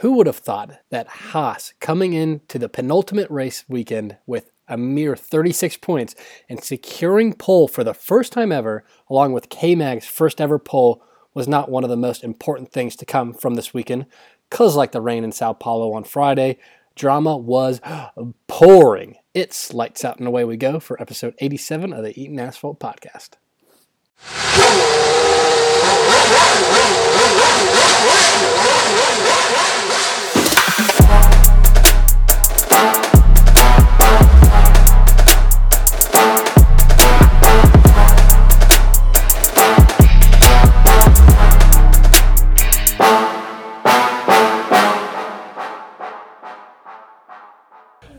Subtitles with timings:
[0.00, 5.16] Who would have thought that Haas coming into the penultimate race weekend with a mere
[5.16, 6.14] 36 points
[6.50, 11.02] and securing pole for the first time ever, along with K Mag's first ever pole,
[11.32, 14.04] was not one of the most important things to come from this weekend?
[14.50, 16.58] Because, like the rain in Sao Paulo on Friday,
[16.94, 17.80] drama was
[18.48, 19.16] pouring.
[19.32, 23.30] It's lights out and away we go for episode 87 of the Eaton Asphalt podcast.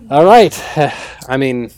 [0.10, 0.58] All right.
[1.28, 1.70] I mean,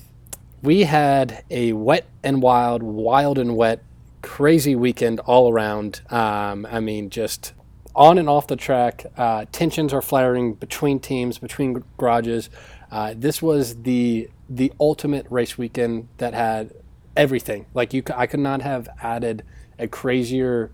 [0.62, 3.82] we had a wet and wild, wild and wet,
[4.22, 6.02] crazy weekend all around.
[6.12, 7.54] Um, I mean, just
[7.96, 12.52] on and off the track, uh, tensions are flaring between teams, between garages.
[12.92, 16.72] Uh, this was the the ultimate race weekend that had
[17.18, 17.66] everything.
[17.74, 19.44] Like you, I could not have added
[19.80, 20.70] a crazier,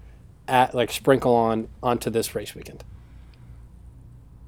[0.45, 2.83] at, like sprinkle on onto this race weekend.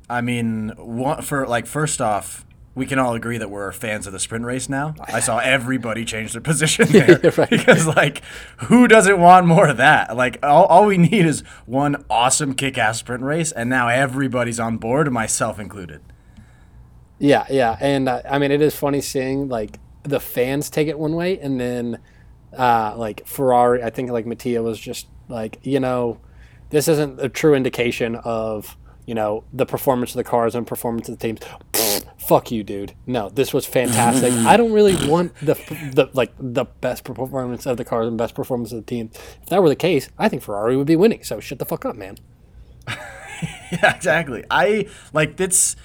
[0.10, 2.46] I mean, one, for like first off,
[2.78, 4.94] we can all agree that we're fans of the sprint race now.
[5.08, 7.50] I saw everybody change their position there right.
[7.50, 8.22] because, like,
[8.66, 10.16] who doesn't want more of that?
[10.16, 14.78] Like, all, all we need is one awesome kick-ass sprint race, and now everybody's on
[14.78, 16.02] board, myself included.
[17.18, 21.00] Yeah, yeah, and uh, I mean, it is funny seeing like the fans take it
[21.00, 22.00] one way, and then
[22.56, 23.82] uh, like Ferrari.
[23.82, 26.20] I think like Mattia was just like, you know,
[26.70, 31.10] this isn't a true indication of you know the performance of the cars and performance
[31.10, 31.40] of the teams
[32.28, 32.94] fuck you, dude.
[33.06, 34.34] No, this was fantastic.
[34.34, 35.54] I don't really want the
[35.94, 39.10] the like the best performance of the cars and best performance of the team.
[39.42, 41.24] If that were the case, I think Ferrari would be winning.
[41.24, 42.18] So shut the fuck up, man.
[42.88, 44.44] yeah, exactly.
[44.52, 45.76] I like it's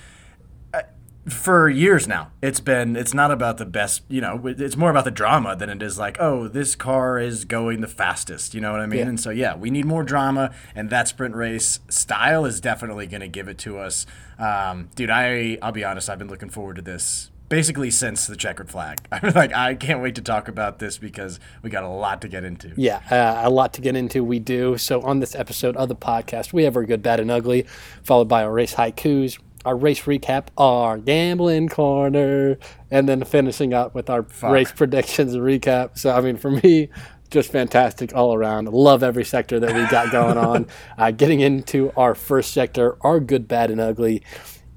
[1.29, 2.33] for years now.
[2.43, 5.71] It's been it's not about the best you know it's more about the drama than
[5.71, 9.01] it is like oh this car is going the fastest you know what i mean?
[9.01, 9.07] Yeah.
[9.07, 13.21] and so yeah we need more drama and that sprint race style is definitely going
[13.21, 14.05] to give it to us.
[14.39, 18.35] Um, dude i i'll be honest i've been looking forward to this basically since the
[18.35, 18.99] checkered flag.
[19.13, 22.29] I'm like i can't wait to talk about this because we got a lot to
[22.29, 22.73] get into.
[22.77, 24.77] Yeah uh, a lot to get into we do.
[24.77, 27.67] So on this episode of the podcast we have our good bad and ugly
[28.03, 32.59] followed by our race haikus our race recap, our gambling corner,
[32.91, 34.53] and then finishing up with our Fuck.
[34.53, 35.99] race predictions recap.
[35.99, 36.89] So, I mean, for me,
[37.31, 38.69] just fantastic all around.
[38.69, 40.67] Love every sector that we got going on.
[40.99, 44.23] Uh, getting into our first sector, our good, bad, and ugly.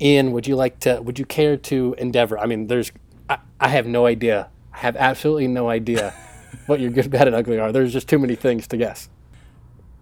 [0.01, 1.01] Ian, would you like to?
[1.01, 2.40] Would you care to endeavor?
[2.40, 2.91] I mean, there's,
[3.29, 4.50] I, I have no idea.
[4.74, 6.13] I have absolutely no idea
[6.66, 7.72] what your good, bad, and ugly are.
[7.72, 9.09] There's just too many things to guess.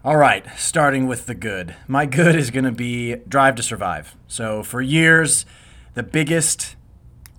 [0.05, 1.75] All right, starting with the good.
[1.87, 4.17] My good is going to be Drive to Survive.
[4.27, 5.45] So, for years,
[5.93, 6.75] the biggest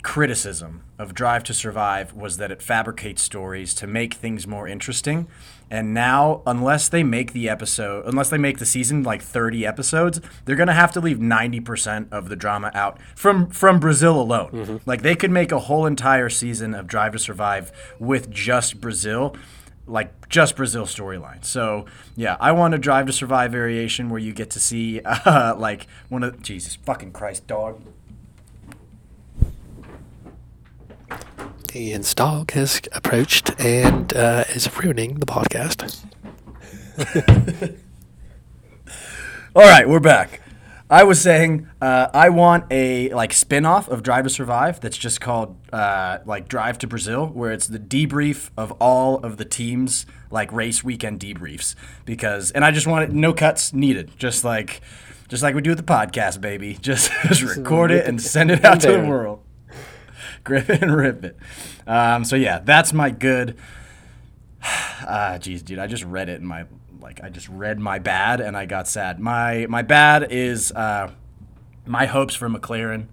[0.03, 5.29] criticism of Drive to Survive was that it fabricates stories to make things more interesting.
[5.71, 10.23] And now, unless they make the episode, unless they make the season like 30 episodes,
[10.47, 14.51] they're going to have to leave 90% of the drama out from from Brazil alone.
[14.53, 14.77] Mm-hmm.
[14.87, 19.37] Like they could make a whole entire season of Drive to Survive with just Brazil
[19.87, 21.45] like just Brazil storyline.
[21.45, 21.87] So
[22.17, 25.87] yeah, I want a Drive to Survive variation where you get to see uh, like
[26.09, 27.83] one of Jesus fucking Christ dog.
[31.75, 36.05] Ian's dog has approached and uh, is ruining the podcast.
[39.57, 40.41] All right, we're back.
[40.95, 45.21] I was saying uh, I want a like spin-off of Drive to Survive that's just
[45.21, 50.07] called uh, like Drive to Brazil, where it's the debrief of all of the teams
[50.31, 51.75] like race weekend debriefs.
[52.05, 54.83] Because and I just want it no cuts needed, just like
[55.27, 56.75] just like we do with the podcast, baby.
[56.81, 59.43] Just just record it and send it out to the world.
[60.45, 61.37] Grip it and rip it.
[61.89, 63.57] Um, so yeah, that's my good.
[65.07, 66.65] Ah, jeez, dude, I just read it in my
[67.05, 69.21] like I just read my bad and I got sad.
[69.21, 71.11] My my bad is uh,
[71.87, 73.09] my hopes for McLaren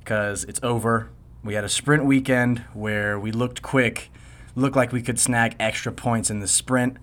[0.00, 1.08] because it's over.
[1.44, 4.10] We had a sprint weekend where we looked quick,
[4.56, 6.96] looked like we could snag extra points in the sprint.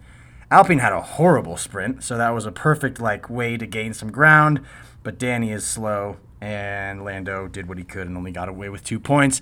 [0.51, 4.11] Alpine had a horrible sprint, so that was a perfect like way to gain some
[4.11, 4.59] ground.
[5.03, 8.83] But Danny is slow, and Lando did what he could and only got away with
[8.83, 9.39] two points.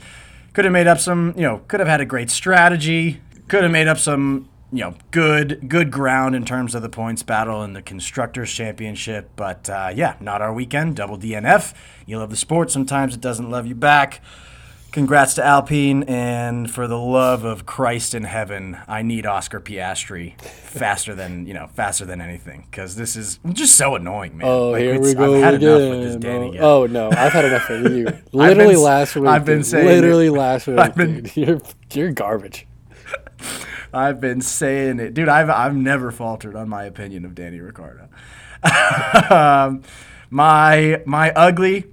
[0.53, 3.19] Could have made up some, you know, could have had a great strategy.
[3.47, 7.21] Could have made up some you know, good good ground in terms of the points
[7.23, 9.29] battle in the constructors championship.
[9.35, 10.95] But uh, yeah, not our weekend.
[10.95, 11.73] Double DNF.
[12.05, 12.71] You love the sport.
[12.71, 14.21] Sometimes it doesn't love you back.
[14.91, 20.39] Congrats to Alpine, and for the love of Christ in heaven, I need Oscar Piastri
[20.39, 24.47] faster than you know, faster than anything, because this is just so annoying, man.
[24.47, 25.69] Oh, Like, here we go I've had again.
[25.81, 28.05] enough with this Danny oh, oh, no, I've had enough of you.
[28.33, 29.25] Literally s- last week.
[29.29, 29.65] I've been dude.
[29.65, 30.31] saying Literally it.
[30.31, 30.95] last week.
[30.95, 31.35] Been- dude.
[31.37, 31.61] You're
[31.91, 32.67] you're garbage.
[33.93, 35.29] I've been saying it, dude.
[35.29, 38.09] I've I've never faltered on my opinion of Danny Ricciardo.
[39.29, 39.81] um,
[40.29, 41.85] my my ugly.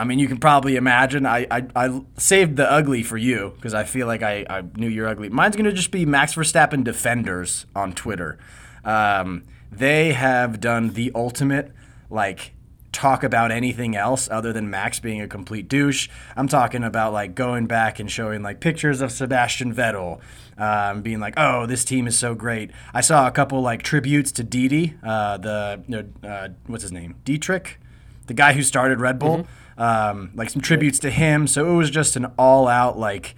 [0.00, 1.26] I mean, you can probably imagine.
[1.26, 4.88] I I, I saved the ugly for you because I feel like I, I knew
[4.88, 5.28] you're ugly.
[5.28, 8.38] Mine's gonna just be Max Verstappen defenders on Twitter.
[8.84, 11.72] Um, they have done the ultimate
[12.10, 12.52] like
[12.92, 16.08] talk about anything else other than Max being a complete douche.
[16.36, 20.20] I'm talking about like going back and showing like pictures of Sebastian Vettel,
[20.56, 24.32] um, being like, "Oh, this team is so great." I saw a couple like tributes
[24.32, 27.78] to Didi, uh, the uh, what's his name, Dietrich,
[28.26, 29.46] the guy who started Red Bull.
[29.76, 31.46] Um, like some tributes to him.
[31.46, 33.36] So it was just an all-out like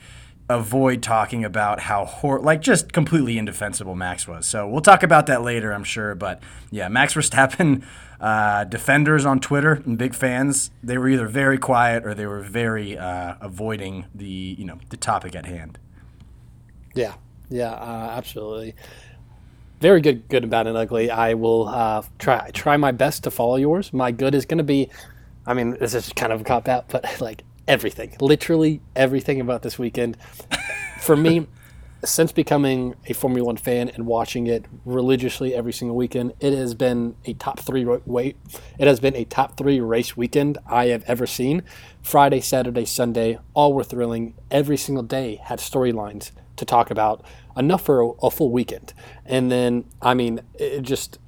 [0.49, 4.46] avoid talking about how hor- like just completely indefensible Max was.
[4.46, 6.14] So we'll talk about that later, I'm sure.
[6.14, 7.85] But yeah, Max Verstappen
[8.20, 10.70] uh, defenders on Twitter and big fans.
[10.82, 14.96] They were either very quiet or they were very uh, avoiding the you know the
[14.96, 15.78] topic at hand.
[16.94, 17.14] Yeah,
[17.49, 18.75] yeah, uh, absolutely.
[19.81, 21.11] Very good, good and bad and ugly.
[21.11, 23.93] I will uh, try try my best to follow yours.
[23.93, 24.90] My good is going to be,
[25.46, 29.62] I mean, this is kind of a cop out, but like everything, literally everything about
[29.62, 30.19] this weekend.
[31.00, 31.46] For me,
[32.05, 36.75] since becoming a Formula One fan and watching it religiously every single weekend, it has
[36.75, 38.37] been a top three wait.
[38.79, 41.62] It has been a top three race weekend I have ever seen.
[42.00, 44.35] Friday, Saturday, Sunday, all were thrilling.
[44.50, 47.25] Every single day had storylines to talk about,
[47.56, 48.94] enough for a, a full weekend.
[49.25, 51.19] And then, I mean, it just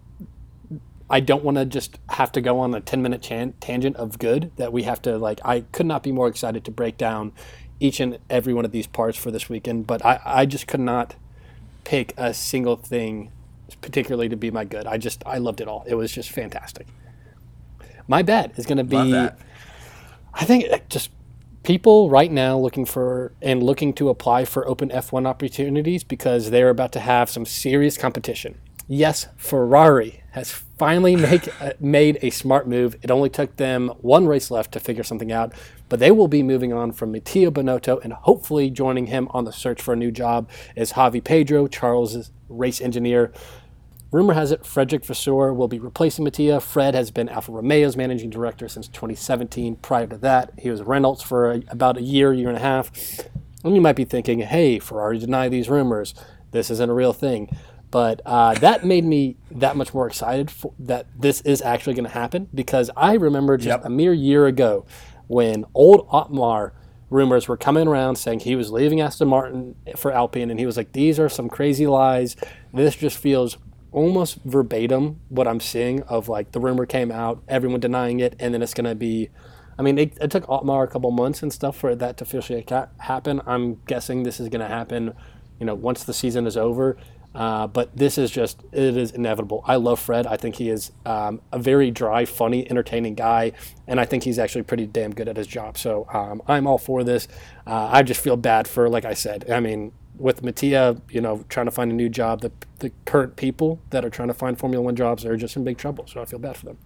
[1.13, 4.19] I don't want to just have to go on a 10 minute chan- tangent of
[4.19, 5.41] good that we have to like.
[5.45, 7.33] I could not be more excited to break down
[7.83, 10.81] each and every one of these parts for this weekend, but I, I just could
[10.81, 11.17] not
[11.85, 13.33] pick a single thing
[13.81, 14.87] particularly to be my good.
[14.87, 15.85] I just, I loved it all.
[15.87, 16.87] It was just fantastic.
[18.07, 18.97] My bet is going to be.
[20.35, 21.11] I think uh, just
[21.63, 26.71] people right now looking for and looking to apply for open F1 opportunities because they're
[26.71, 28.59] about to have some serious competition.
[28.95, 32.95] Yes, Ferrari has finally make, uh, made a smart move.
[33.01, 35.55] It only took them one race left to figure something out,
[35.89, 39.51] but they will be moving on from Matteo Binotto and hopefully joining him on the
[39.51, 40.47] search for a new job
[40.77, 43.33] is Javi Pedro, Charles' race engineer.
[44.11, 46.61] Rumor has it Frederick Vasseur will be replacing Mattia.
[46.61, 49.77] Fred has been Alfa Romeo's managing director since 2017.
[49.77, 52.91] Prior to that, he was Reynolds for a, about a year, year and a half.
[53.65, 56.15] And you might be thinking, hey, Ferrari deny these rumors.
[56.51, 57.49] This isn't a real thing.
[57.93, 62.07] But uh, that made me that much more excited for, that this is actually going
[62.07, 63.85] to happen because I remember just Yep.
[63.85, 64.85] a mere year ago
[65.29, 66.73] when old Otmar
[67.11, 70.79] rumors were coming around saying he was leaving Aston Martin for Alpine, and he was
[70.79, 72.35] like, "These are some crazy lies.
[72.73, 73.59] This just feels
[73.93, 78.55] almost verbatim what I'm seeing of like the rumor came out, everyone denying it, and
[78.55, 79.29] then it's gonna be."
[79.79, 82.63] I mean, it, it took Otmar a couple months and stuff for that to officially
[82.63, 83.43] ca- happen.
[83.47, 85.13] I'm guessing this is gonna happen,
[85.61, 86.97] you know, once the season is over.
[87.35, 89.65] Uh, but this is just, it is inevitable.
[89.67, 90.27] I love Fred.
[90.27, 93.53] I think he is um, a very dry, funny, entertaining guy.
[93.87, 95.79] And I think he's actually pretty damn good at his job.
[95.79, 97.29] So um, I'm all for this.
[97.67, 101.45] Uh, I just feel bad for, like I said, I mean, with Mattia, you know,
[101.49, 104.59] trying to find a new job, the, the current people that are trying to find
[104.59, 106.07] Formula One jobs are just in big trouble.
[106.07, 106.79] So I feel bad for them.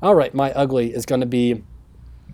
[0.00, 1.64] All right, my ugly is going to be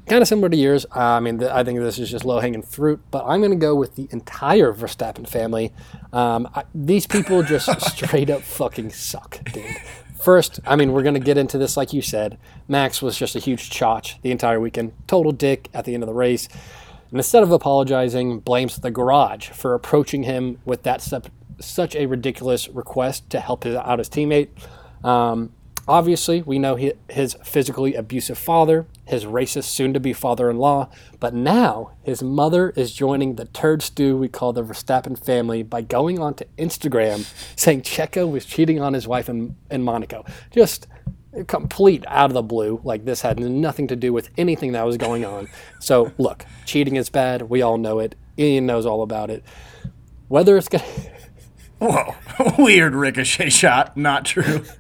[0.07, 0.87] kind of similar to yours.
[0.95, 3.51] Uh, I mean, th- I think this is just low hanging fruit, but I'm going
[3.51, 5.73] to go with the entire Verstappen family.
[6.13, 9.77] Um, I, these people just straight up fucking suck, dude.
[10.21, 12.39] First, I mean, we're going to get into this like you said.
[12.69, 16.09] Max was just a huge chotch the entire weekend, total dick at the end of
[16.09, 16.49] the race.
[17.11, 21.01] And instead of apologizing, blames the garage for approaching him with that
[21.61, 24.49] such a ridiculous request to help his, out his teammate.
[25.05, 25.53] Um,
[25.89, 30.59] Obviously, we know hi- his physically abusive father, his racist soon to be father in
[30.59, 30.89] law,
[31.21, 35.81] but now his mother is joining the turd stew we call the Verstappen family by
[35.81, 40.25] going onto Instagram saying Checo was cheating on his wife in, in Monaco.
[40.51, 40.87] Just
[41.47, 42.81] complete out of the blue.
[42.83, 45.49] Like this had nothing to do with anything that was going on.
[45.81, 47.43] So, look, cheating is bad.
[47.43, 48.15] We all know it.
[48.39, 49.45] Ian knows all about it.
[50.29, 51.11] Whether it's going to.
[51.79, 52.15] Whoa,
[52.59, 53.97] weird ricochet shot.
[53.97, 54.65] Not true.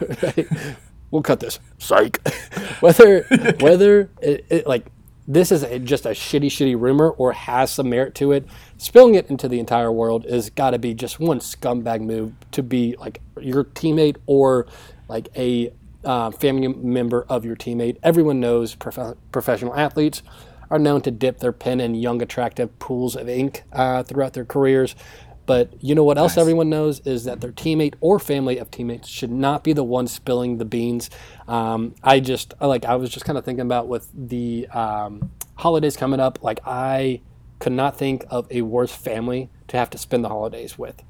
[1.12, 1.60] we'll cut this.
[1.78, 2.26] Psych.
[2.80, 3.22] whether
[3.60, 4.86] whether it, it, like
[5.28, 8.44] this is a, just a shitty, shitty rumor or has some merit to it,
[8.76, 12.62] spilling it into the entire world is got to be just one scumbag move to
[12.64, 14.66] be like your teammate or
[15.08, 15.72] like a
[16.04, 17.98] uh, family member of your teammate.
[18.02, 20.22] Everyone knows prof- professional athletes
[20.70, 24.44] are known to dip their pen in young, attractive pools of ink uh, throughout their
[24.46, 24.96] careers.
[25.44, 29.08] But you know what else everyone knows is that their teammate or family of teammates
[29.08, 31.10] should not be the one spilling the beans.
[31.48, 35.96] Um, I just like I was just kind of thinking about with the um, holidays
[35.96, 36.42] coming up.
[36.42, 37.22] Like I
[37.58, 41.02] could not think of a worse family to have to spend the holidays with.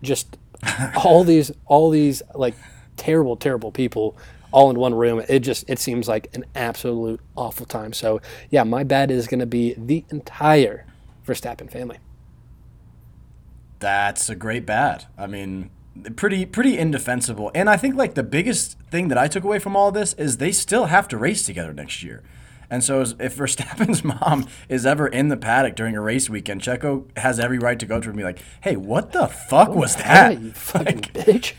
[0.00, 0.38] Just
[1.04, 2.54] all these all these like
[2.96, 4.16] terrible terrible people
[4.52, 5.24] all in one room.
[5.28, 7.92] It just it seems like an absolute awful time.
[7.92, 8.20] So
[8.50, 10.86] yeah, my bad is going to be the entire
[11.26, 11.98] Verstappen family.
[13.82, 15.06] That's a great bad.
[15.18, 15.70] I mean,
[16.14, 17.50] pretty pretty indefensible.
[17.52, 20.36] And I think like the biggest thing that I took away from all this is
[20.36, 22.22] they still have to race together next year.
[22.70, 27.06] And so if Verstappen's mom is ever in the paddock during a race weekend, Checo
[27.18, 29.78] has every right to go to her and be like, "Hey, what the fuck oh,
[29.78, 30.40] was that?
[30.40, 31.54] You fucking bitch!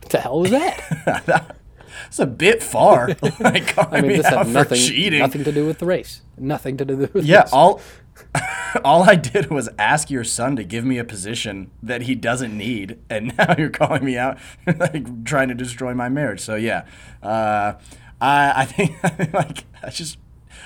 [0.00, 1.56] What the hell was that?
[2.06, 3.08] It's a bit far.
[3.38, 6.22] like, I mean, this had nothing nothing to do with the race.
[6.38, 7.52] Nothing to do with Yeah, this.
[7.52, 7.80] all
[8.84, 12.56] all I did was ask your son to give me a position that he doesn't
[12.56, 14.38] need, and now you're calling me out,
[14.78, 16.40] like trying to destroy my marriage.
[16.40, 16.86] So yeah,
[17.22, 17.74] uh,
[18.20, 20.18] I I think like I just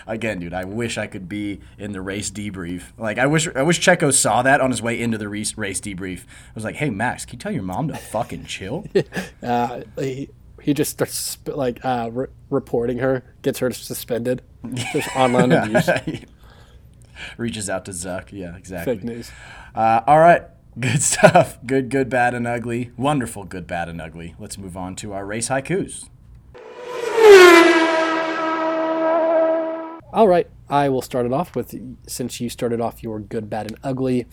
[0.07, 2.85] again, dude, I wish I could be in the race debrief.
[2.99, 5.81] Like I wish I wish Checo saw that on his way into the race race
[5.81, 6.21] debrief.
[6.25, 8.87] I was like, hey Max, can you tell your mom to fucking chill?
[9.43, 10.31] Uh, he,
[10.63, 14.43] he just starts like uh, re- reporting her, gets her suspended.
[14.93, 15.89] Just online abuse,
[17.37, 18.33] Reaches out to Zuck.
[18.33, 18.97] Yeah, exactly.
[18.97, 19.31] fake news.
[19.75, 20.43] Uh, all right.
[20.81, 21.59] Good stuff.
[21.65, 22.91] Good, good, bad, and ugly.
[22.97, 24.35] Wonderful, good, bad, and ugly.
[24.41, 26.09] Let's move on to our race haikus.
[30.13, 31.75] All right, I will start it off with
[32.09, 34.27] since you started off your good, bad, and ugly.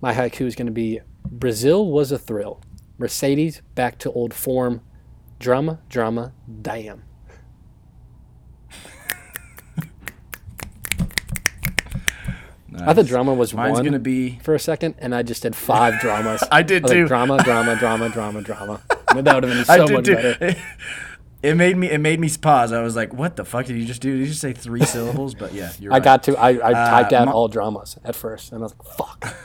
[0.00, 2.60] My haiku is going to be Brazil was a thrill.
[2.98, 4.82] Mercedes back to old form.
[5.38, 7.02] Drama, drama, damn.
[12.84, 14.38] I thought drama was Mine's one gonna be.
[14.42, 16.42] for a second, and I just did five dramas.
[16.52, 17.06] I did like, too.
[17.08, 18.80] drama, drama, drama, drama, drama.
[18.88, 20.14] that would have been I so did much too.
[20.14, 20.56] better.
[21.42, 21.88] It made me.
[21.88, 22.72] It made me pause.
[22.72, 24.10] I was like, "What the fuck did you just do?
[24.10, 26.02] Did you just say three syllables?" But yeah, you're I right.
[26.02, 26.36] got to.
[26.36, 29.36] I, I typed out my- all dramas at first, and I was like, "Fuck."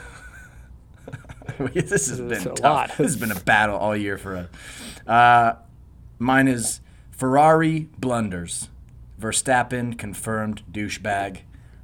[1.74, 2.60] this has been a tough.
[2.60, 2.88] lot.
[2.88, 4.48] This has been a battle all year for us.
[5.06, 5.52] Uh,
[6.18, 8.68] mine is Ferrari blunders.
[9.20, 11.40] Verstappen confirmed douchebag.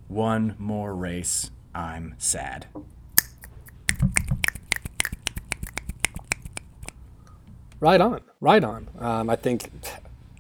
[0.09, 1.51] One more race.
[1.75, 2.67] I'm sad.
[7.81, 8.89] Right on, right on.
[8.99, 9.71] Um, I think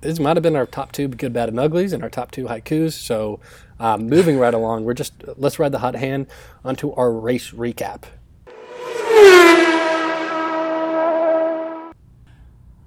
[0.00, 2.46] this might have been our top two good, bad, and uglies, and our top two
[2.46, 2.92] haikus.
[2.92, 3.40] So,
[3.78, 6.26] um, moving right along, we're just let's ride the hot hand
[6.64, 8.04] onto our race recap.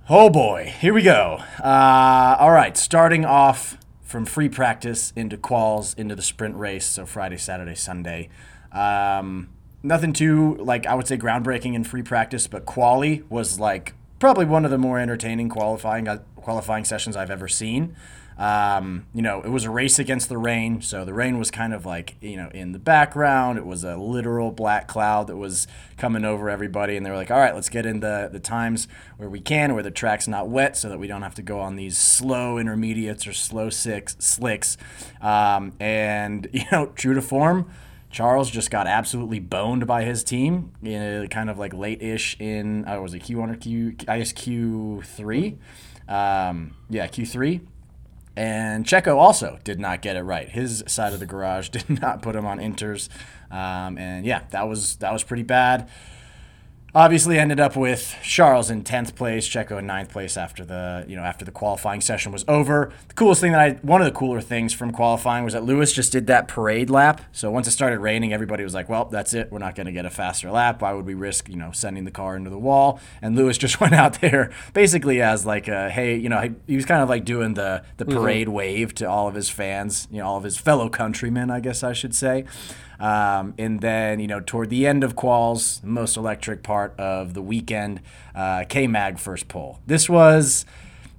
[0.10, 1.42] Oh boy, here we go.
[1.64, 3.78] Uh, all right, starting off
[4.12, 6.86] from free practice into quals into the sprint race.
[6.86, 8.30] So Friday, Saturday, Sunday.
[8.72, 9.50] Um,
[9.82, 14.46] nothing too like I would say groundbreaking in free practice, but quali was like probably
[14.46, 17.96] one of the more entertaining qualifying uh, qualifying sessions I've ever seen.
[18.41, 21.75] Um, you know, it was a race against the rain, so the rain was kind
[21.75, 23.60] of like you know in the background.
[23.60, 27.29] It was a literal black cloud that was coming over everybody, and they were like,
[27.29, 30.50] "All right, let's get in the the times where we can, where the track's not
[30.50, 34.15] wet, so that we don't have to go on these slow intermediates or slow six
[34.17, 34.75] slicks."
[35.21, 37.69] Um, and you know, true to form,
[38.10, 43.00] Charles just got absolutely boned by his team in kind of like late-ish in uh,
[43.00, 45.57] was it Q1 or Q I guess Q3.
[46.07, 47.62] Um, yeah, Q3.
[48.36, 50.48] And Checo also did not get it right.
[50.48, 53.10] His side of the garage did not put him on inters,
[53.50, 55.90] um, and yeah, that was that was pretty bad.
[56.93, 61.15] Obviously, ended up with Charles in tenth place, Checo in ninth place after the you
[61.15, 62.91] know after the qualifying session was over.
[63.07, 65.93] The coolest thing that I one of the cooler things from qualifying was that Lewis
[65.93, 67.21] just did that parade lap.
[67.31, 69.50] So once it started raining, everybody was like, "Well, that's it.
[69.53, 70.81] We're not going to get a faster lap.
[70.81, 73.79] Why would we risk you know sending the car into the wall?" And Lewis just
[73.79, 77.07] went out there basically as like, a, "Hey, you know," he, he was kind of
[77.07, 78.19] like doing the the mm-hmm.
[78.19, 81.62] parade wave to all of his fans, you know, all of his fellow countrymen, I
[81.62, 82.43] guess I should say.
[83.01, 87.41] Um, and then, you know, toward the end of quals, most electric part of the
[87.41, 88.00] weekend,
[88.36, 89.79] uh, K Mag first pole.
[89.88, 90.65] This was,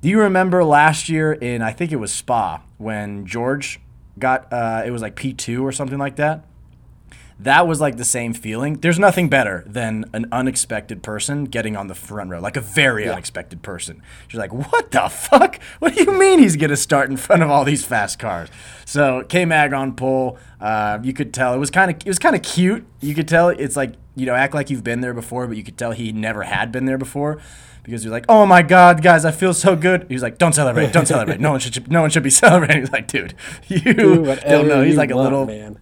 [0.00, 3.80] do you remember last year in, I think it was Spa, when George
[4.16, 6.44] got, uh, it was like P2 or something like that?
[7.44, 8.74] That was like the same feeling.
[8.74, 13.08] There's nothing better than an unexpected person getting on the front row, like a very
[13.08, 14.02] unexpected person.
[14.28, 15.60] She's like, "What the fuck?
[15.78, 18.48] What do you mean he's gonna start in front of all these fast cars?"
[18.84, 20.38] So K Mag on pole.
[20.60, 22.86] Uh, you could tell it was kind of it was kind of cute.
[23.00, 25.64] You could tell it's like you know, act like you've been there before, but you
[25.64, 27.40] could tell he never had been there before
[27.82, 30.06] because you're like, oh my god, guys, I feel so good.
[30.08, 31.40] He's like, don't celebrate, don't celebrate.
[31.40, 32.80] No one should, no one should be celebrating.
[32.82, 33.34] He's like, dude,
[33.68, 34.82] you Do don't know.
[34.82, 35.78] He's like a little, man.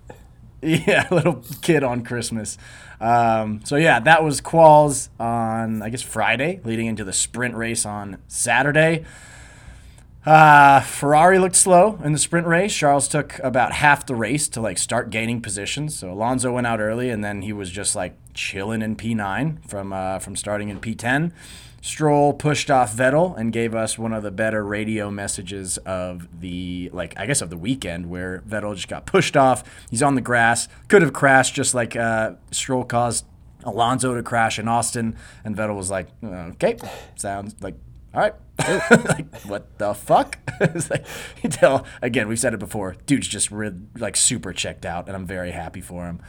[0.87, 2.59] yeah, little kid on Christmas.
[3.01, 7.87] Um, so yeah, that was quals on I guess Friday, leading into the sprint race
[7.87, 9.05] on Saturday.
[10.27, 12.75] Uh, Ferrari looked slow in the sprint race.
[12.75, 15.97] Charles took about half the race to like start gaining positions.
[15.97, 19.93] So Alonso went out early, and then he was just like chilling in P9 from
[19.95, 21.33] uh, from starting in P10.
[21.83, 26.91] Stroll pushed off Vettel and gave us one of the better radio messages of the
[26.93, 29.65] like I guess of the weekend where Vettel just got pushed off.
[29.91, 33.25] He's on the grass, could have crashed just like uh, Stroll caused
[33.65, 36.77] Alonso to crash in Austin, and Vettel was like, "Okay,
[37.17, 37.77] sounds like
[38.15, 38.35] all right."
[38.91, 40.39] like what the fuck?
[40.61, 41.07] it's like
[41.43, 42.29] you tell again.
[42.29, 42.97] We've said it before.
[43.07, 43.51] Dude's just
[43.97, 46.21] like super checked out, and I'm very happy for him.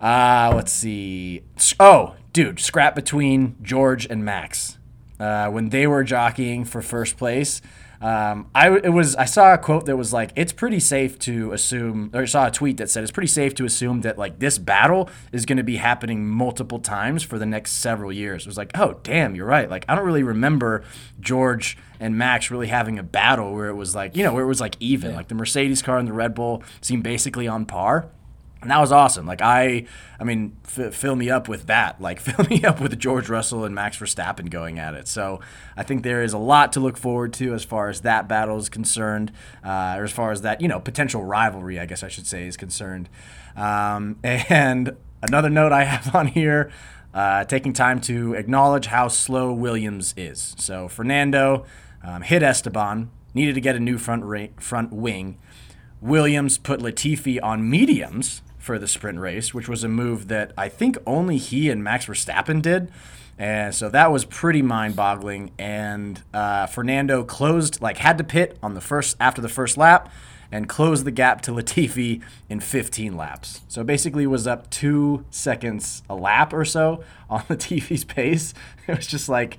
[0.00, 1.42] Uh, let's see.
[1.80, 4.78] Oh, dude, scrap between George and Max
[5.20, 7.60] uh, when they were jockeying for first place.
[8.00, 11.52] Um, I it was I saw a quote that was like it's pretty safe to
[11.52, 14.38] assume or I saw a tweet that said it's pretty safe to assume that like
[14.38, 18.42] this battle is going to be happening multiple times for the next several years.
[18.42, 20.84] It was like oh damn you're right like I don't really remember
[21.18, 24.48] George and Max really having a battle where it was like you know where it
[24.48, 28.10] was like even like the Mercedes car and the Red Bull seemed basically on par.
[28.60, 29.24] And that was awesome.
[29.24, 29.86] Like I,
[30.18, 32.00] I mean, f- fill me up with that.
[32.08, 35.08] Like fill me up with George Russell and Max Verstappen going at it.
[35.08, 35.40] So
[35.76, 38.56] I think there is a lot to look forward to as far as that battle
[38.56, 39.30] is concerned,
[39.62, 42.46] uh, or as far as that you know potential rivalry, I guess I should say,
[42.46, 43.10] is concerned.
[43.56, 46.70] Um, and another note I have on here,
[47.12, 50.54] uh, taking time to acknowledge how slow Williams is.
[50.58, 51.66] So Fernando
[52.02, 55.38] um, hit Esteban, needed to get a new front ra- front wing.
[56.00, 60.68] Williams put Latifi on mediums for the sprint race, which was a move that I
[60.68, 62.92] think only he and Max Verstappen did.
[63.38, 65.52] And so that was pretty mind-boggling.
[65.58, 70.12] And uh, Fernando closed, like, had to pit on the first after the first lap,
[70.52, 73.62] and closed the gap to Latifi in 15 laps.
[73.68, 78.52] So basically, was up two seconds a lap or so on Latifi's pace.
[78.86, 79.56] It was just like,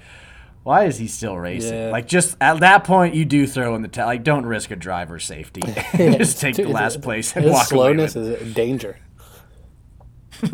[0.64, 1.74] why is he still racing?
[1.74, 1.90] Yeah.
[1.90, 4.08] Like, just at that point, you do throw in the towel.
[4.08, 5.62] Like, don't risk a driver's safety.
[5.98, 7.78] just take the last his- place and walk away.
[7.96, 8.42] slowness with it.
[8.42, 8.98] is a danger.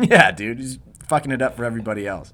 [0.00, 0.78] yeah, dude, he's
[1.08, 2.32] fucking it up for everybody else.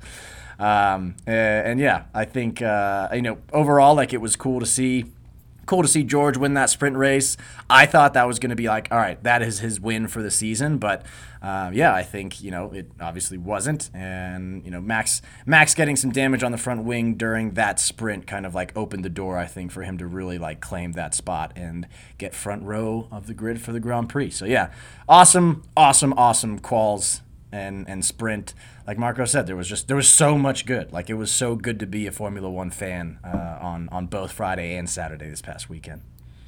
[0.58, 4.66] Um, uh, and yeah, I think uh, you know overall, like it was cool to
[4.66, 5.06] see.
[5.66, 7.36] Cool to see George win that sprint race.
[7.70, 10.22] I thought that was going to be like, all right, that is his win for
[10.22, 10.78] the season.
[10.78, 11.04] But
[11.40, 15.96] uh, yeah, I think you know it obviously wasn't, and you know Max Max getting
[15.96, 19.38] some damage on the front wing during that sprint kind of like opened the door,
[19.38, 21.86] I think, for him to really like claim that spot and
[22.18, 24.30] get front row of the grid for the Grand Prix.
[24.30, 24.70] So yeah,
[25.08, 27.20] awesome, awesome, awesome quals
[27.52, 28.54] and and sprint.
[28.86, 30.92] Like Marco said, there was just there was so much good.
[30.92, 34.32] Like it was so good to be a Formula One fan uh, on on both
[34.32, 36.02] Friday and Saturday this past weekend.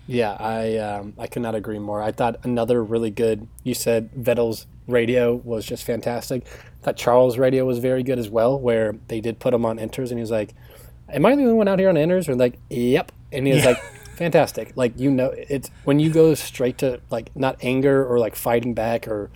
[0.06, 2.02] Yeah, I um, I could not agree more.
[2.02, 3.46] I thought another really good.
[3.62, 6.44] You said Vettel's radio was just fantastic.
[6.46, 9.78] I thought Charles' radio was very good as well, where they did put him on
[9.78, 10.52] inters, and he was like,
[11.08, 13.62] "Am I the only one out here on inters?" Or like, "Yep," and he was
[13.62, 13.70] Yeah.
[13.70, 13.82] like,
[14.16, 18.36] "Fantastic!" Like you know, it's when you go straight to like not anger or like
[18.36, 19.30] fighting back or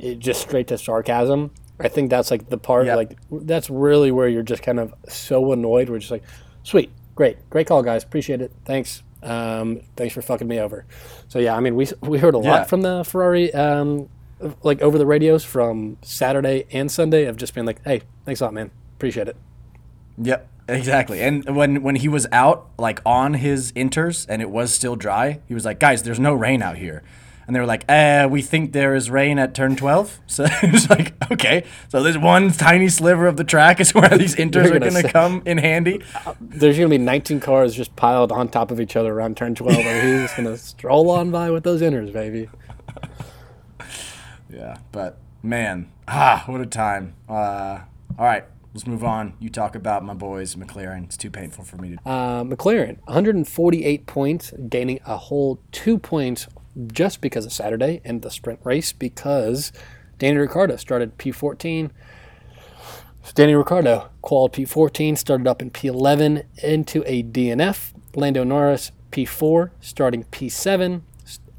[0.00, 1.50] it, just straight to sarcasm.
[1.78, 2.96] I think that's like the part Yep.
[2.96, 5.88] like that's really where you're just kind of so annoyed.
[5.88, 6.22] We're just like,
[6.62, 8.04] "Sweet, great, great call, guys.
[8.04, 8.52] Appreciate it.
[8.64, 10.84] Thanks." Um, thanks for fucking me over.
[11.28, 12.50] So yeah, I mean, we we heard a Yeah.
[12.50, 14.08] lot from the Ferrari, um,
[14.62, 18.44] like over the radios from Saturday and Sunday of just being like, "Hey, thanks a
[18.44, 18.70] lot, man.
[18.96, 19.36] Appreciate it."
[20.22, 21.20] Yep, exactly.
[21.22, 25.40] And when when he was out like on his inters and it was still dry,
[25.46, 27.02] he was like, "Guys, there's no rain out here."
[27.50, 30.20] And they were like, uh, we think there is rain at turn 12.
[30.28, 31.64] So it was like, okay.
[31.88, 35.02] So there's one tiny sliver of the track is where these inters are gonna going
[35.02, 36.00] to come in handy.
[36.40, 39.76] There's gonna be 19 cars just piled on top of each other around turn 12,
[39.76, 42.48] and he's just gonna stroll on by with those inters, baby.
[44.48, 47.14] Yeah, but man, ah, what a time.
[47.28, 47.80] Uh,
[48.16, 49.34] all right, let's move on.
[49.40, 51.02] You talk about my boys, McLaren.
[51.02, 52.08] It's too painful for me to.
[52.08, 56.46] Uh, McLaren, 148 points, gaining a whole two points
[56.88, 59.72] just because of Saturday and the sprint race because
[60.18, 61.90] Danny Ricciardo started P14.
[63.22, 67.92] So Danny Ricciardo qualified P14, started up in P11 into a DNF.
[68.16, 71.02] Lando Norris P4, starting P7,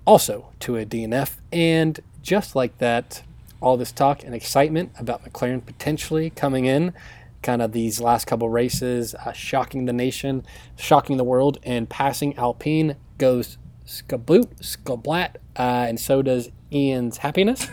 [0.05, 1.38] also to a DNF.
[1.51, 3.23] And just like that,
[3.62, 6.93] all this talk and excitement about McLaren potentially coming in,
[7.41, 12.36] kind of these last couple races, uh, shocking the nation, shocking the world, and passing
[12.38, 13.57] Alpine goes
[13.91, 17.67] skabloot, skablat, uh, and so does Ian's happiness.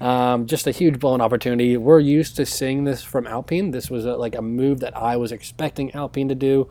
[0.00, 1.76] Um, just a huge blown opportunity.
[1.76, 3.70] We're used to seeing this from Alpine.
[3.70, 6.68] This was a, like a move that I was expecting Alpine to do,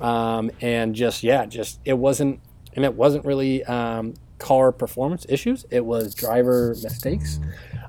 [0.00, 2.40] um, and just yeah, just it wasn't,
[2.74, 5.66] and it wasn't really um, car performance issues.
[5.70, 7.38] It was driver mistakes.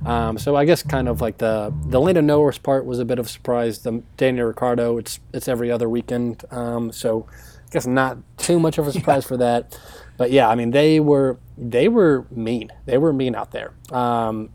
[0.05, 3.17] Um, so I guess kind of like the the Lando Norris part was a bit
[3.17, 3.79] of a surprise.
[3.79, 6.43] The Daniel Ricciardo, it's it's every other weekend.
[6.51, 9.79] Um, so I guess not too much of a surprise for that.
[10.17, 12.71] But yeah, I mean they were they were mean.
[12.85, 13.73] They were mean out there.
[13.91, 14.49] Um,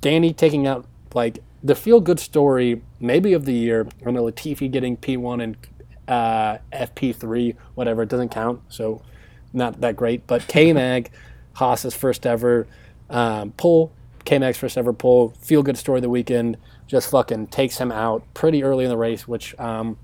[0.00, 3.86] Danny taking out like the feel good story maybe of the year.
[4.04, 5.56] I know Latifi getting P1 and
[6.08, 8.02] uh, FP3, whatever.
[8.02, 9.02] It doesn't count, so
[9.52, 10.26] not that great.
[10.26, 11.10] But K Mag,
[11.54, 12.66] Haas's first ever
[13.10, 13.92] um, pole,
[14.24, 16.56] K Mag's first ever pole, feel good story of the weekend.
[16.86, 19.96] Just fucking takes him out pretty early in the race, which um,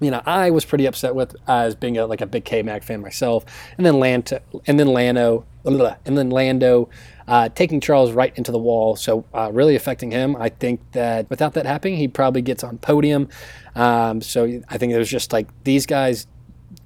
[0.00, 2.84] you know I was pretty upset with as being a, like a big K Mag
[2.84, 3.44] fan myself.
[3.76, 6.88] And then Land and then Lando, and then Lando
[7.28, 8.96] uh, taking Charles right into the wall.
[8.96, 10.36] So uh, really affecting him.
[10.36, 13.28] I think that without that happening, he probably gets on podium.
[13.74, 16.26] Um, so I think it was just like these guys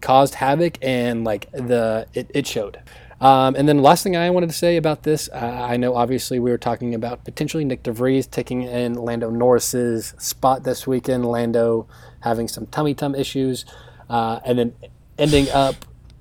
[0.01, 2.81] caused havoc and like the it, it showed.
[3.20, 6.38] Um, and then last thing I wanted to say about this, uh, I know obviously
[6.38, 11.27] we were talking about potentially Nyck de Vries taking in Lando Norris's spot this weekend.
[11.27, 11.87] Lando
[12.21, 13.65] having some tummy tum issues,
[14.09, 14.75] uh, and then
[15.19, 15.75] ending up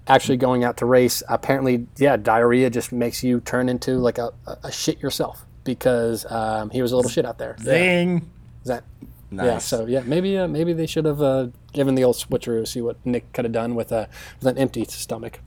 [0.08, 1.22] actually going out to race.
[1.30, 4.32] Apparently, yeah, diarrhea just makes you turn into like a,
[4.64, 7.56] a shit yourself because um, he was a little shit out there.
[7.62, 8.14] Zing.
[8.14, 8.20] Yeah.
[8.62, 8.84] Is that
[9.32, 9.46] Nice.
[9.46, 12.82] yeah, so yeah, maybe uh, maybe they should have uh, given the old switcheroo, see
[12.82, 14.10] what Nyck could have done with a
[14.40, 15.40] with an empty stomach.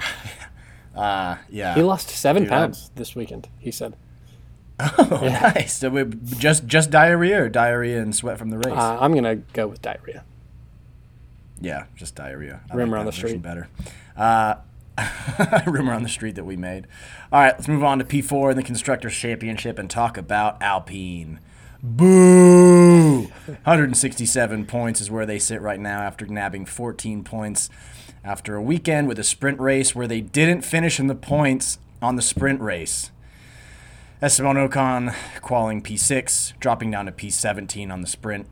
[0.94, 1.74] Uh, yeah.
[1.74, 3.48] He lost seven Dude, pounds this weekend.
[3.58, 3.96] He said.
[4.80, 5.78] Oh, nice.
[5.78, 6.04] So we
[6.38, 8.76] just just diarrhea or diarrhea and sweat from the race.
[8.76, 10.24] Uh, I'm gonna go with diarrhea.
[11.60, 12.60] yeah, just diarrhea.
[12.70, 13.40] I Rumor like on the street.
[13.42, 13.68] Better.
[14.16, 14.56] Uh,
[15.66, 16.86] rumor on the street that we made.
[17.32, 21.40] All right, let's move on to P4 in the Constructors' Championship and talk about Alpine.
[21.82, 23.22] Boo!
[23.46, 27.68] 167 points is where they sit right now after nabbing 14 points
[28.24, 32.16] after a weekend with a sprint race where they didn't finish in the points on
[32.16, 33.10] the sprint race.
[34.24, 38.46] Esteban Ocon qualing P6, dropping down to P17 on the sprint,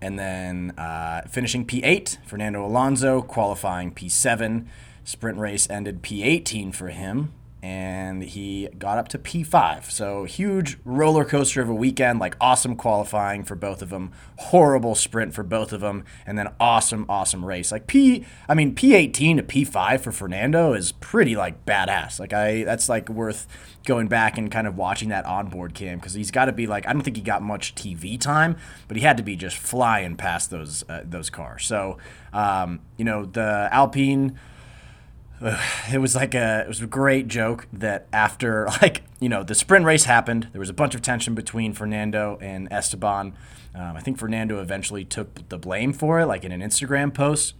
[0.00, 4.66] and then uh, finishing P8, Fernando Alonso qualifying P7.
[5.04, 7.32] Sprint race ended P18 for him,
[7.62, 9.90] and he got up to P5.
[9.90, 14.94] So huge roller coaster of a weekend, like awesome qualifying for both of them, horrible
[14.94, 17.72] sprint for both of them, and then awesome, awesome race.
[17.72, 22.20] Like P, I mean P18 to P5 for Fernando is pretty like badass.
[22.20, 23.46] Like I, that's like worth
[23.84, 26.86] going back and kind of watching that onboard cam because he's got to be like
[26.86, 30.16] I don't think he got much TV time, but he had to be just flying
[30.16, 31.66] past those uh, those cars.
[31.66, 31.98] So
[32.32, 34.38] um, you know the Alpine
[35.40, 39.54] it was like a it was a great joke that after like you know the
[39.54, 43.34] sprint race happened there was a bunch of tension between fernando and esteban.
[43.74, 47.54] Um, i think fernando eventually took the blame for it like in an instagram post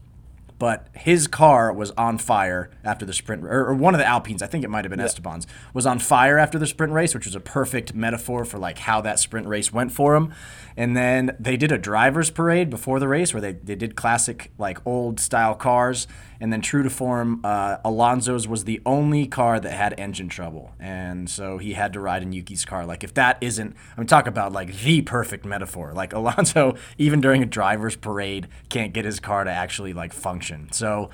[0.59, 4.43] but his car was on fire after the sprint or, or one of the alpines
[4.43, 7.27] i think it might have been esteban's was on fire after the sprint race which
[7.27, 10.33] was a perfect metaphor for like how that sprint race went for him.
[10.77, 14.53] And then they did a drivers parade before the race where they, they did classic
[14.59, 16.07] like old style cars.
[16.41, 20.71] And then true to form uh, alonso's was the only car that had engine trouble.
[20.79, 22.87] And so he had to ride in yuki's car.
[22.87, 25.93] Like if that isn't i'm talking about like the perfect metaphor.
[25.93, 30.48] Like alonso even during a drivers parade can't get his car to actually like function
[30.73, 31.11] so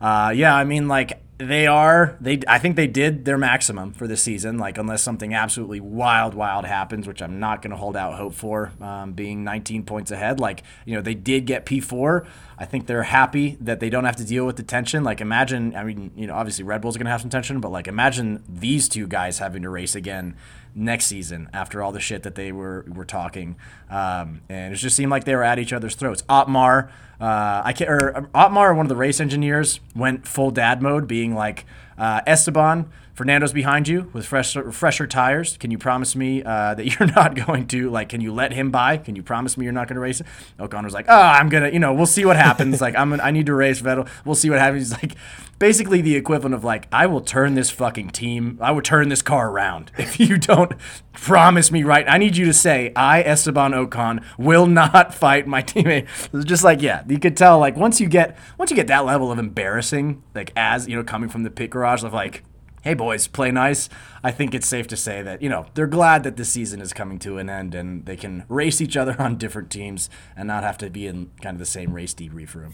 [0.00, 4.06] uh, yeah i mean like they are they i think they did their maximum for
[4.06, 7.94] this season like unless something absolutely wild wild happens which i'm not going to hold
[7.94, 12.26] out hope for um, being 19 points ahead like you know they did get p4
[12.58, 15.76] i think they're happy that they don't have to deal with the tension like imagine
[15.76, 18.42] i mean you know obviously red bull's going to have some tension but like imagine
[18.48, 20.34] these two guys having to race again
[20.74, 23.56] next season after all the shit that they were were talking.
[23.88, 26.22] Um, and it just seemed like they were at each other's throats.
[26.28, 31.06] Otmar uh, I can't, or Otmar, one of the race engineers, went full dad mode,
[31.06, 31.64] being like,
[31.98, 35.56] uh, Esteban, Fernando's behind you with fresh, fresher tires.
[35.56, 38.10] Can you promise me uh, that you're not going to like?
[38.10, 38.98] Can you let him by?
[38.98, 40.26] Can you promise me you're not going to race it?
[40.58, 42.80] Ocon was like, "Oh, I'm gonna, you know, we'll see what happens.
[42.82, 44.06] like, I'm, I need to race Vettel.
[44.26, 45.16] We'll see what happens." He's like,
[45.58, 48.58] basically the equivalent of like, "I will turn this fucking team.
[48.60, 50.72] I will turn this car around if you don't
[51.12, 52.04] promise me right.
[52.08, 56.64] I need you to say, I Esteban Ocon will not fight my teammate." It's just
[56.64, 59.38] like, yeah, you could tell like once you get once you get that level of
[59.38, 62.42] embarrassing, like as you know, coming from the pit garage of like
[62.86, 63.88] hey boys, play nice.
[64.22, 66.92] I think it's safe to say that, you know, they're glad that this season is
[66.92, 70.62] coming to an end and they can race each other on different teams and not
[70.62, 72.72] have to be in kind of the same race debrief room.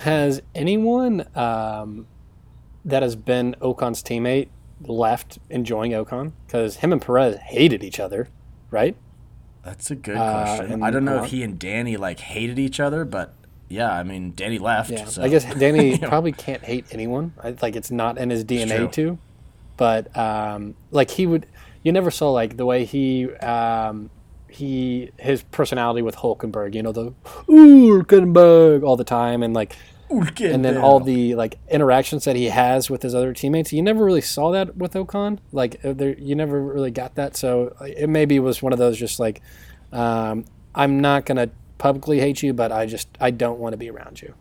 [0.00, 2.06] Has anyone um,
[2.84, 4.48] that has been Ocon's teammate
[4.82, 8.28] left enjoying Ocon because him and Perez hated each other,
[8.70, 8.96] right?
[9.64, 10.82] That's a good Uh, question.
[10.82, 13.34] I don't know if he and Danny like hated each other, but
[13.68, 14.90] yeah, I mean, Danny left.
[14.90, 15.22] Yeah, so.
[15.22, 17.34] I guess Danny probably can't hate anyone.
[17.42, 19.18] I, like it's not in his DNA to.
[19.76, 21.46] But um, like he would,
[21.82, 24.10] you never saw like the way he um,
[24.48, 26.74] he his personality with Hulkenberg.
[26.74, 27.12] You know the
[27.48, 29.76] Hulkenberg all the time and like
[30.10, 33.72] and then all the like interactions that he has with his other teammates.
[33.72, 35.38] You never really saw that with Ocon.
[35.52, 37.36] Like uh, there, you never really got that.
[37.36, 39.42] So uh, it maybe was one of those just like
[39.92, 43.90] um, I'm not gonna publicly hate you, but I just I don't want to be
[43.90, 44.34] around you.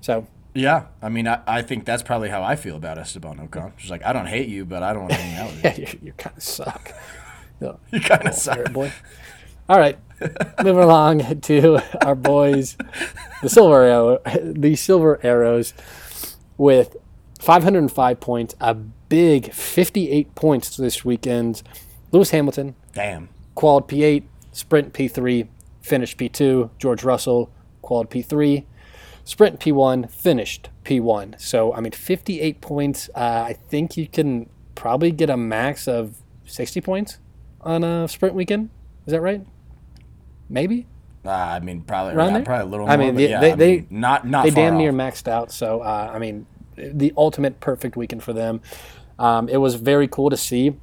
[0.00, 3.72] So Yeah, I mean, I, I think that's probably how I feel about Esteban Ocon.
[3.76, 5.84] She's like, I don't hate you, but I don't want to hang out with you.
[5.84, 6.92] yeah, you, you kind of suck.
[7.60, 8.72] No, You kind of little suck.
[8.72, 8.92] boy.
[9.68, 9.98] All right,
[10.64, 12.76] moving along to our boys,
[13.42, 15.74] the silver arrow, the silver arrows,
[16.58, 16.96] with
[17.40, 21.62] 505 points, a big 58 points this weekend.
[22.12, 23.28] Lewis Hamilton, Damn.
[23.54, 25.46] qualified P8, sprint P3,
[25.82, 26.70] finished P2.
[26.78, 27.50] George Russell,
[27.82, 28.64] qualified P3,
[29.24, 31.40] sprint P1, finished P1.
[31.40, 33.08] So, I mean, 58 points.
[33.14, 37.18] Uh, I think you can probably get a max of 60 points
[37.62, 38.70] on a sprint weekend.
[39.06, 39.44] Is that right?
[40.48, 40.86] Maybe.
[41.24, 42.42] Uh, I mean, probably Around there?
[42.42, 43.06] probably a little I more.
[43.06, 45.52] mean, they- yeah, they- I they- mean, not not they damn near maxed out.
[45.52, 46.46] So, uh, I mean,
[46.76, 48.60] the ultimate perfect weekend for them.
[49.18, 50.76] Um, it was very cool to see,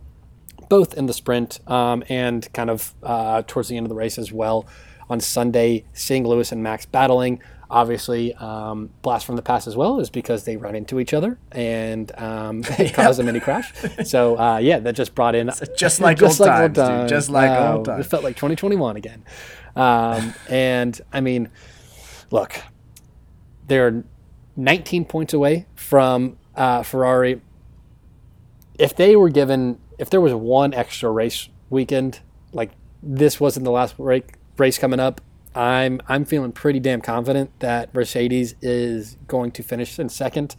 [0.70, 4.18] both in the sprint um, and kind of uh, towards the end of the race
[4.20, 4.68] as well.
[5.10, 10.00] On Sunday, seeing Lewis and Max battling, obviously, um, blast from the past as well,
[10.00, 13.72] is because they run into each other and um, it caused a mini crash.
[14.06, 17.10] So, uh, yeah, that just brought in Just like old times, dude.
[17.10, 18.06] Just like old Uh, times.
[18.06, 19.24] It felt like 2021 again.
[19.76, 21.50] Um, and I mean,
[22.32, 22.62] look,
[23.68, 24.04] they're
[24.56, 27.42] 19 points away from uh, Ferrari.
[28.80, 32.22] If they were given, if there was one extra race weekend,
[32.54, 32.72] like
[33.04, 34.20] this wasn't the last ra-
[34.58, 35.22] race coming up,
[35.56, 40.56] I'm I'm feeling pretty damn confident that Mercedes is going to finish in second.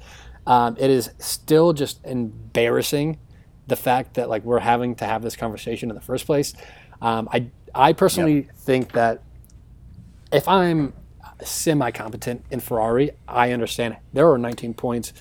[0.46, 3.18] Um, it is still just embarrassing
[3.66, 6.55] the fact that like we're having to have this conversation in the first place.
[7.01, 9.22] Um, I I personally think that
[10.33, 10.94] if I'm
[11.42, 15.12] semi competent in Ferrari, I understand there are 19 points.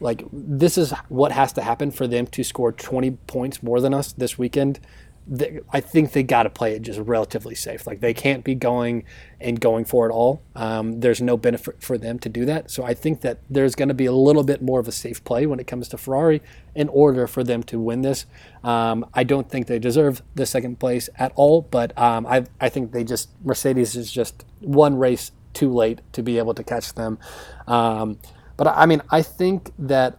[0.00, 3.94] Like this is what has to happen for them to score 20 points more than
[3.94, 4.80] us this weekend.
[5.72, 7.86] I think they got to play it just relatively safe.
[7.86, 9.04] Like they can't be going
[9.40, 10.42] and going for it all.
[10.56, 12.70] Um, there's no benefit for them to do that.
[12.70, 15.22] So I think that there's going to be a little bit more of a safe
[15.22, 16.42] play when it comes to Ferrari
[16.74, 18.26] in order for them to win this.
[18.64, 22.68] Um, I don't think they deserve the second place at all, but um, I I
[22.68, 26.94] think they just Mercedes is just one race too late to be able to catch
[26.94, 27.18] them.
[27.66, 28.18] Um,
[28.56, 30.18] but I mean, I think that,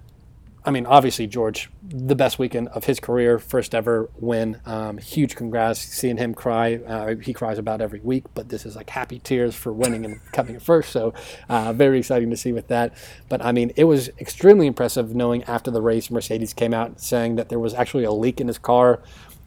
[0.63, 4.61] I mean, obviously George, the best weekend of his career, first ever win.
[4.65, 6.75] Um, huge congrats, seeing him cry.
[6.75, 10.19] Uh, he cries about every week, but this is like happy tears for winning and
[10.31, 10.91] coming first.
[10.91, 11.15] So
[11.49, 12.93] uh, very exciting to see with that.
[13.27, 17.37] But I mean, it was extremely impressive knowing after the race, Mercedes came out saying
[17.37, 19.01] that there was actually a leak in his car.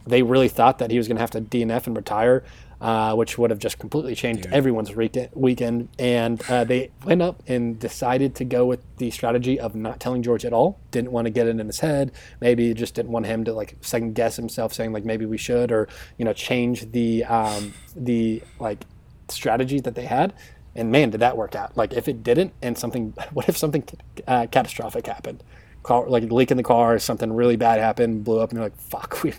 [0.07, 2.43] They really thought that he was going to have to DNF and retire
[2.85, 5.31] uh, which would have just completely changed everyone's weekend.
[5.33, 5.89] weekend.
[5.99, 10.23] And uh, they went up and decided to go with the strategy of not telling
[10.23, 10.79] George at all.
[10.91, 12.13] Didn't want to get it in his head.
[12.43, 15.73] Maybe just didn't want him to like second guess himself, saying like maybe we should,
[15.73, 18.85] or you know, change the um, the like
[19.29, 20.35] strategy that they had.
[20.75, 21.75] And man, did that work out?
[21.79, 23.83] Like if it didn't, and something, what if something
[24.29, 25.43] uh, catastrophic happened?
[25.85, 28.77] Car, like leak in the car, something really bad happened, blew up, and you're like,
[28.77, 29.33] fuck, we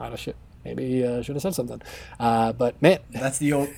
[0.00, 1.80] out of shit maybe uh, should have said something.
[2.18, 3.68] Uh, but man, That's the old.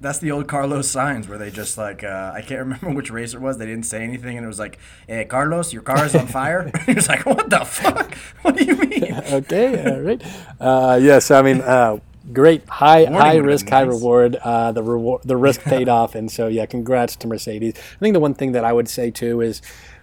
[0.00, 3.34] That's the old Carlos Sainz where they just like uh, I can't remember which race
[3.34, 3.58] it was.
[3.58, 6.70] They didn't say anything, and it was like, "Hey, Carlos, your car is on fire."
[6.86, 8.14] he was like, "What the fuck?
[8.42, 10.22] What do you mean?" okay, all right.
[10.60, 11.98] Uh, yes, I mean, uh,
[12.32, 14.36] great high Warning high risk, been high reward.
[14.36, 17.74] Uh, the reward, the risk paid off, and so yeah, congrats to Mercedes.
[17.76, 19.60] I think the one thing that I would say too is.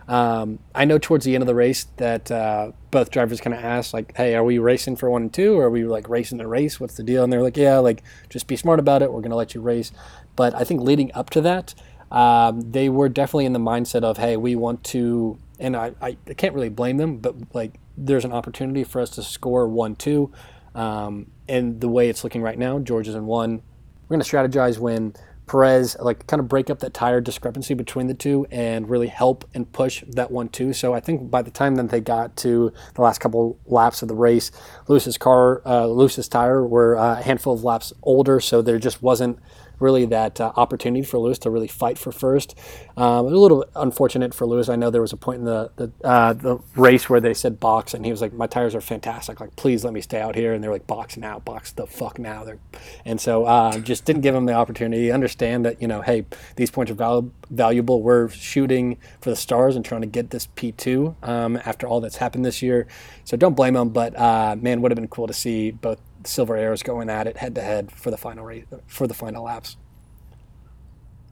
[0.07, 3.63] Um, I know towards the end of the race that uh, both drivers kind of
[3.63, 6.37] asked, like, "Hey, are we racing for one and two, or are we like racing
[6.37, 6.79] the race?
[6.79, 9.11] What's the deal?" And they're like, "Yeah, like just be smart about it.
[9.11, 9.91] We're gonna let you race."
[10.35, 11.73] But I think leading up to that,
[12.11, 16.17] um, they were definitely in the mindset of, "Hey, we want to," and I, I
[16.37, 20.31] can't really blame them, but like there's an opportunity for us to score one two,
[20.75, 23.63] um, and the way it's looking right now, George is in one.
[24.07, 25.15] We're gonna strategize when
[25.47, 29.47] Perez like kind of break up that tire discrepancy between the two and really help
[29.53, 30.73] and push that one too.
[30.73, 34.07] So I think by the time that they got to the last couple laps of
[34.07, 34.51] the race,
[34.87, 39.01] Lewis's car, uh, Lewis's tire were uh, a handful of laps older, so there just
[39.01, 39.39] wasn't
[39.79, 42.57] really that uh, opportunity for Lewis to really fight for first.
[42.97, 44.69] Um, a little unfortunate for Lewis.
[44.69, 47.59] I know there was a point in the the, uh, the race where they said
[47.59, 49.39] box, and he was like, "My tires are fantastic.
[49.39, 52.19] Like, please let me stay out here." And they're like, "Box now, box the fuck
[52.19, 52.59] now." They're,
[53.03, 55.11] and so uh, just didn't give him the opportunity.
[55.11, 58.01] Understand that you know, hey, these points are val- valuable.
[58.01, 61.99] We're shooting for the stars and trying to get this P two um, after all
[62.01, 62.87] that's happened this year.
[63.23, 63.89] So don't blame him.
[63.89, 67.37] But uh, man, would have been cool to see both silver arrows going at it
[67.37, 69.77] head to head for the final race, for the final laps.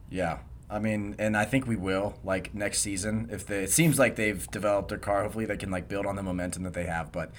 [0.10, 0.40] Yeah.
[0.70, 3.30] I mean, and I think we will like next season.
[3.32, 6.24] If it seems like they've developed their car, hopefully they can like build on the
[6.24, 7.12] momentum that they have.
[7.12, 7.32] But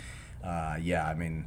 [0.42, 1.46] uh, yeah, I mean,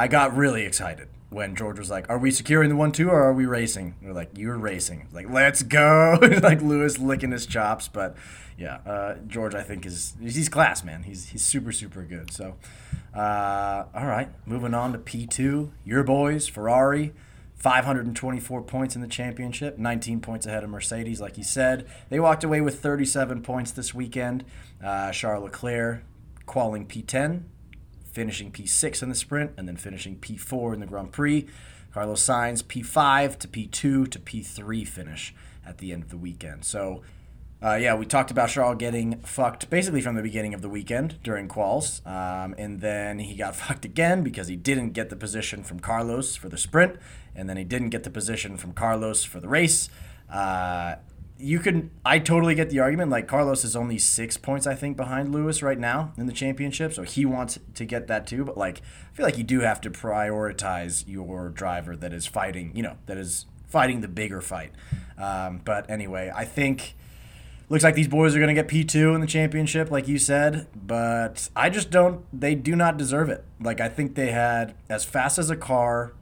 [0.00, 3.22] I got really excited when George was like, "Are we securing the one two or
[3.22, 6.18] are we racing?" We're like, "You're racing." Like, let's go!
[6.42, 8.16] like Lewis licking his chops, but
[8.56, 11.02] yeah, uh, George I think is he's class, man.
[11.02, 12.32] He's he's super super good.
[12.32, 12.56] So,
[13.14, 17.12] uh, all right, moving on to P two, your boys Ferrari.
[17.56, 21.86] 524 points in the championship, 19 points ahead of Mercedes, like you said.
[22.08, 24.46] They walked away with 37 points this weekend.
[24.82, 26.02] Uh, Charles Leclerc
[26.46, 27.42] qualing P10,
[28.12, 31.46] finishing P6 in the sprint, and then finishing P4 in the Grand Prix.
[31.92, 35.34] Carlos Sainz P5 to P2 to P3 finish
[35.66, 36.64] at the end of the weekend.
[36.64, 37.02] So
[37.62, 41.22] uh, yeah, we talked about Charles getting fucked basically from the beginning of the weekend
[41.22, 45.62] during quals, um, and then he got fucked again because he didn't get the position
[45.62, 46.96] from Carlos for the sprint,
[47.34, 49.90] and then he didn't get the position from Carlos for the race.
[50.32, 50.96] Uh,
[51.40, 53.10] you can, I totally get the argument.
[53.10, 56.92] Like Carlos is only six points, I think, behind Lewis right now in the championship,
[56.92, 58.44] so he wants to get that too.
[58.44, 62.72] But like, I feel like you do have to prioritize your driver that is fighting,
[62.74, 64.72] you know, that is fighting the bigger fight.
[65.16, 66.94] Um, but anyway, I think
[67.68, 70.66] looks like these boys are going to get P2 in the championship, like you said,
[70.74, 73.44] but I just don't, they do not deserve it.
[73.60, 76.12] Like, I think they had as fast as a car,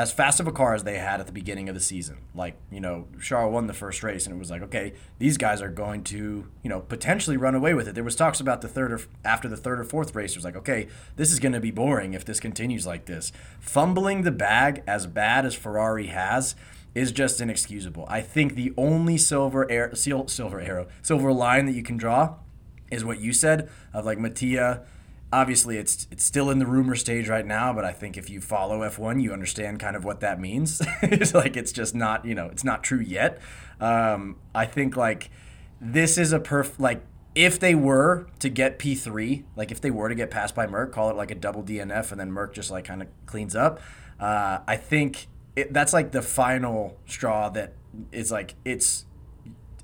[0.00, 2.16] as fast of a car as they had at the beginning of the season.
[2.34, 5.60] Like, you know, Charles won the first race, and it was like, okay, these guys
[5.60, 7.94] are going to, you know, potentially run away with it.
[7.94, 10.44] There was talks about the third or after the third or fourth race, it was
[10.44, 13.30] like, okay, this is going to be boring if this continues like this.
[13.60, 16.54] Fumbling the bag as bad as Ferrari has
[16.94, 18.06] is just inexcusable.
[18.08, 22.36] I think the only silver air, silver arrow, silver line that you can draw
[22.90, 24.82] is what you said of like Mattia.
[25.32, 28.40] Obviously, it's it's still in the rumor stage right now, but I think if you
[28.40, 30.82] follow F1, you understand kind of what that means.
[31.02, 33.40] it's like it's just not you know it's not true yet.
[33.80, 35.30] Um, I think like
[35.80, 37.02] this is a perf like
[37.34, 40.92] if they were to get P3, like if they were to get passed by Merc
[40.92, 43.80] call it like a double DNF, and then Merc just like kind of cleans up.
[44.18, 47.74] Uh, I think it, that's like the final straw that
[48.12, 49.04] is like it's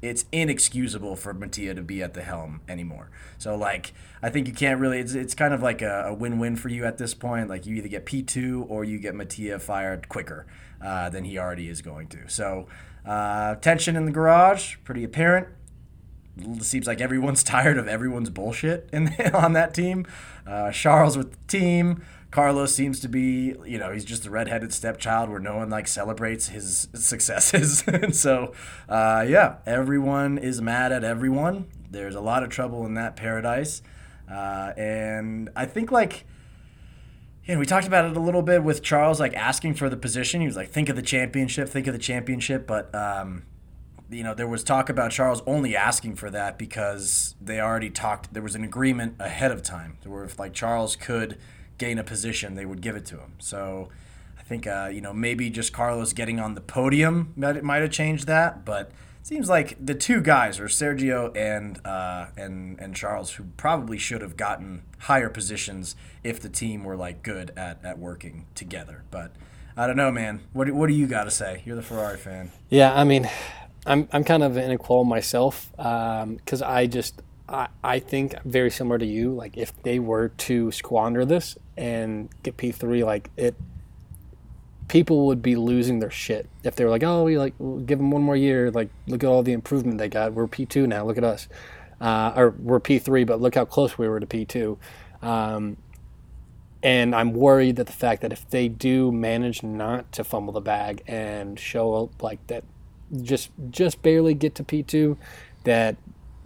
[0.08, 3.10] it's inexcusable for Mattia to be at the helm anymore.
[3.38, 3.92] So like
[4.22, 6.84] I think you can't really it's, it's kind of like a, a win-win for you
[6.84, 7.48] at this point.
[7.48, 10.46] Like you either get P2 or you get Mattia fired quicker
[10.82, 12.28] uh, than he already is going to.
[12.28, 12.66] So
[13.04, 15.48] uh, tension in the garage, pretty apparent.
[16.38, 20.06] It seems like everyone's tired of everyone's bullshit in, on that team.
[20.46, 22.04] Uh, Charles with the team.
[22.36, 25.88] Carlos seems to be, you know, he's just a redheaded stepchild where no one like
[25.88, 27.82] celebrates his successes.
[27.86, 28.52] and so,
[28.90, 31.66] uh, yeah, everyone is mad at everyone.
[31.90, 33.80] There's a lot of trouble in that paradise.
[34.30, 36.26] Uh, and I think like,
[37.46, 39.96] you know, we talked about it a little bit with Charles, like asking for the
[39.96, 40.42] position.
[40.42, 42.66] He was like, think of the championship, think of the championship.
[42.66, 43.44] But, um,
[44.10, 48.34] you know, there was talk about Charles only asking for that because they already talked,
[48.34, 51.38] there was an agreement ahead of time where if like Charles could
[51.78, 53.34] gain a position, they would give it to him.
[53.38, 53.88] So
[54.38, 57.90] I think uh, you know maybe just Carlos getting on the podium might might have
[57.90, 58.90] changed that, but
[59.22, 64.22] seems like the two guys are Sergio and uh, and and Charles who probably should
[64.22, 69.02] have gotten higher positions if the team were like good at, at working together.
[69.10, 69.32] But
[69.76, 70.42] I don't know, man.
[70.52, 71.62] What what do you got to say?
[71.64, 72.52] You're the Ferrari fan.
[72.68, 73.28] Yeah, I mean,
[73.84, 78.70] I'm I'm kind of an equal myself because um, I just I, I think very
[78.70, 79.32] similar to you.
[79.32, 83.54] Like if they were to squander this and get P three, like it,
[84.88, 87.98] people would be losing their shit if they were like, oh, we like we'll give
[87.98, 88.70] them one more year.
[88.70, 90.32] Like look at all the improvement they got.
[90.32, 91.04] We're P two now.
[91.04, 91.48] Look at us,
[92.00, 94.78] uh, or we're P three, but look how close we were to P two.
[95.22, 95.76] Um,
[96.82, 100.60] and I'm worried that the fact that if they do manage not to fumble the
[100.60, 102.64] bag and show up like that,
[103.22, 105.16] just just barely get to P two,
[105.64, 105.96] that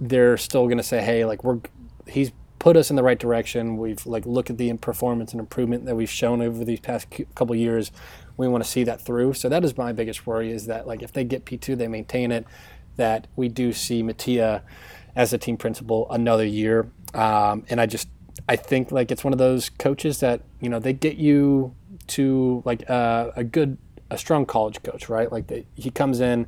[0.00, 1.60] they're still going to say, hey, like we're
[2.06, 3.76] he's put us in the right direction.
[3.76, 7.54] We've like look at the performance and improvement that we've shown over these past couple
[7.54, 7.92] years.
[8.36, 9.34] We want to see that through.
[9.34, 12.32] So that is my biggest worry is that like if they get P2, they maintain
[12.32, 12.46] it.
[12.96, 14.62] That we do see Mattia
[15.16, 16.90] as a team principal another year.
[17.14, 18.08] Um, and I just
[18.48, 21.74] I think like it's one of those coaches that you know they get you
[22.08, 23.78] to like uh, a good
[24.10, 25.30] a strong college coach, right?
[25.30, 26.46] Like the, he comes in,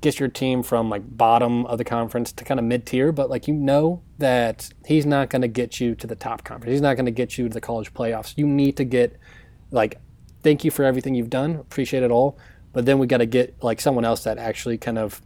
[0.00, 3.28] gets your team from like bottom of the conference to kind of mid tier, but
[3.28, 6.72] like you know that he's not going to get you to the top conference.
[6.72, 8.34] He's not going to get you to the college playoffs.
[8.36, 9.16] You need to get
[9.70, 10.00] like
[10.42, 12.38] thank you for everything you've done, appreciate it all,
[12.72, 15.20] but then we got to get like someone else that actually kind of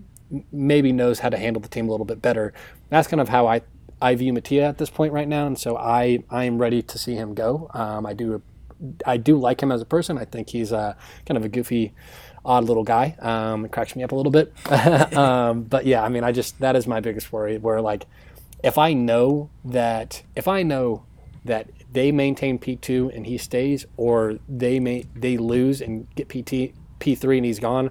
[0.51, 2.53] maybe knows how to handle the team a little bit better.
[2.89, 3.63] That's kind of how I
[4.03, 6.99] I view Mattia at this point right now, and so I I am ready to
[6.99, 7.71] see him go.
[7.75, 8.43] Um, I do
[9.07, 10.19] I do like him as a person.
[10.19, 10.97] I think he's a
[11.27, 11.95] kind of a goofy,
[12.45, 13.17] odd little guy.
[13.21, 14.53] Um, it cracks me up a little bit.
[15.17, 17.59] um, but yeah, I mean, I just that is my biggest worry.
[17.59, 18.07] Where like,
[18.63, 21.05] if I know that if I know
[21.45, 26.29] that they maintain P two and he stays, or they may they lose and get
[26.29, 27.91] PT P three and he's gone.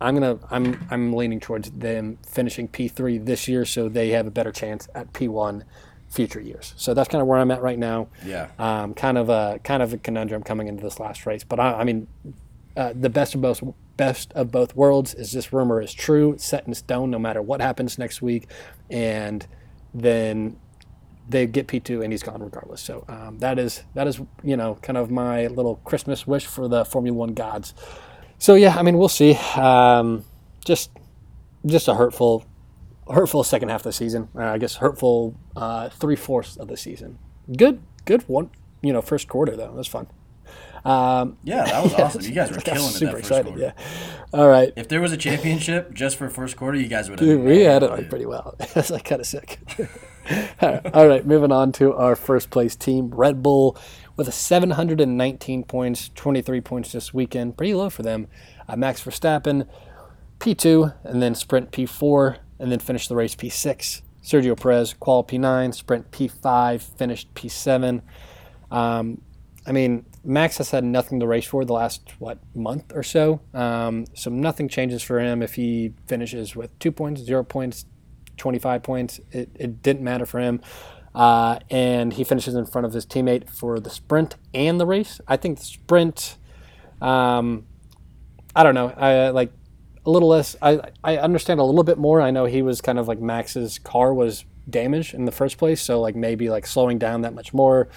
[0.00, 4.26] I'm gonna I'm I'm leaning towards them finishing P three this year, so they have
[4.26, 5.64] a better chance at P one
[6.08, 6.74] future years.
[6.76, 8.08] So that's kind of where I'm at right now.
[8.24, 8.48] Yeah.
[8.58, 11.80] Um, kind of a kind of a conundrum coming into this last race, but I,
[11.80, 12.06] I mean,
[12.78, 13.62] uh, the best of both
[13.96, 17.60] best of both worlds is this rumor is true, set in stone, no matter what
[17.60, 18.48] happens next week,
[18.88, 19.44] and
[19.92, 20.56] then
[21.28, 22.80] they get P2 and he's gone regardless.
[22.80, 26.68] So um, that is that is you know kind of my little Christmas wish for
[26.68, 27.74] the Formula One gods.
[28.38, 29.34] So yeah, I mean we'll see.
[29.56, 30.24] Um,
[30.64, 30.90] just
[31.66, 32.44] just a hurtful
[33.12, 34.28] hurtful second half of the season.
[34.36, 37.18] Uh, I guess hurtful uh, three fourths of the season.
[37.56, 38.50] Good, good one.
[38.82, 39.72] You know, first quarter though.
[39.72, 40.06] Was fun.
[40.88, 42.22] Um, yeah, that was awesome.
[42.22, 43.46] You guys were killing it super that first excited.
[43.46, 43.74] quarter.
[43.76, 44.30] Yeah.
[44.32, 44.72] All right.
[44.76, 47.28] If there was a championship just for first quarter, you guys would have.
[47.28, 48.54] Dude, we had it like pretty well.
[48.74, 49.58] That's like kind of sick.
[50.60, 53.78] All right, all right, moving on to our first place team, Red Bull,
[54.16, 58.28] with a 719 points, 23 points this weekend, pretty low for them.
[58.68, 59.66] Uh, Max Verstappen,
[60.38, 64.02] P2, and then Sprint P4, and then finished the race P6.
[64.22, 68.02] Sergio Perez, Qual P9, Sprint P5, finished P7.
[68.70, 69.22] Um,
[69.66, 73.40] I mean, Max has had nothing to race for the last what month or so.
[73.54, 77.84] Um, so nothing changes for him if he finishes with two points, zero points,
[78.36, 79.20] 25 points.
[79.30, 80.60] It, it didn't matter for him.
[81.14, 85.20] Uh, and he finishes in front of his teammate for the sprint and the race.
[85.26, 86.36] I think the sprint,
[87.00, 87.66] um,
[88.54, 89.52] I don't know, I like
[90.04, 90.56] a little less.
[90.62, 92.20] I, I understand a little bit more.
[92.20, 95.80] I know he was kind of like Max's car was damaged in the first place,
[95.80, 97.88] so like maybe like slowing down that much more.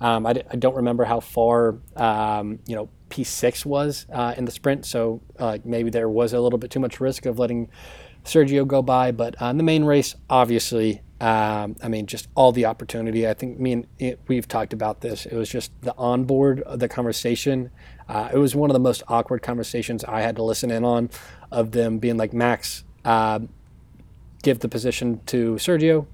[0.00, 4.44] Um, I, d- I don't remember how far um, you know P6 was uh, in
[4.44, 7.68] the sprint, so uh, maybe there was a little bit too much risk of letting
[8.24, 9.10] Sergio go by.
[9.12, 13.28] But on the main race, obviously, um, I mean, just all the opportunity.
[13.28, 15.26] I think me and it, we've talked about this.
[15.26, 17.70] It was just the onboard, of the conversation.
[18.08, 21.10] Uh, it was one of the most awkward conversations I had to listen in on,
[21.50, 23.40] of them being like, Max, uh,
[24.42, 26.06] give the position to Sergio,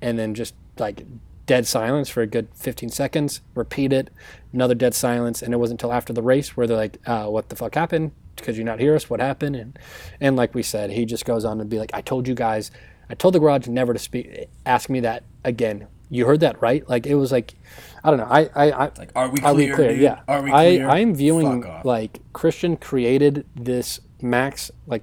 [0.00, 1.04] and then just like
[1.46, 3.40] dead silence for a good 15 seconds.
[3.54, 4.10] Repeat it,
[4.52, 7.48] another dead silence, and it wasn't until after the race where they're like, uh, "What
[7.48, 8.12] the fuck happened?
[8.36, 9.08] Could you not hear us?
[9.10, 9.78] What happened?" And
[10.20, 12.70] and like we said, he just goes on to be like, "I told you guys,
[13.10, 15.86] I told the garage never to speak, ask me that again.
[16.10, 16.88] You heard that right?
[16.88, 17.54] Like it was like,
[18.02, 18.28] I don't know.
[18.30, 19.88] I I, I Like, are we are we clear, clear?
[19.92, 20.00] dude?
[20.00, 20.20] Yeah.
[20.28, 20.88] Are we clear?
[20.88, 25.02] I I'm viewing like Christian created this Max like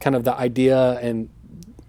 [0.00, 1.28] kind of the idea and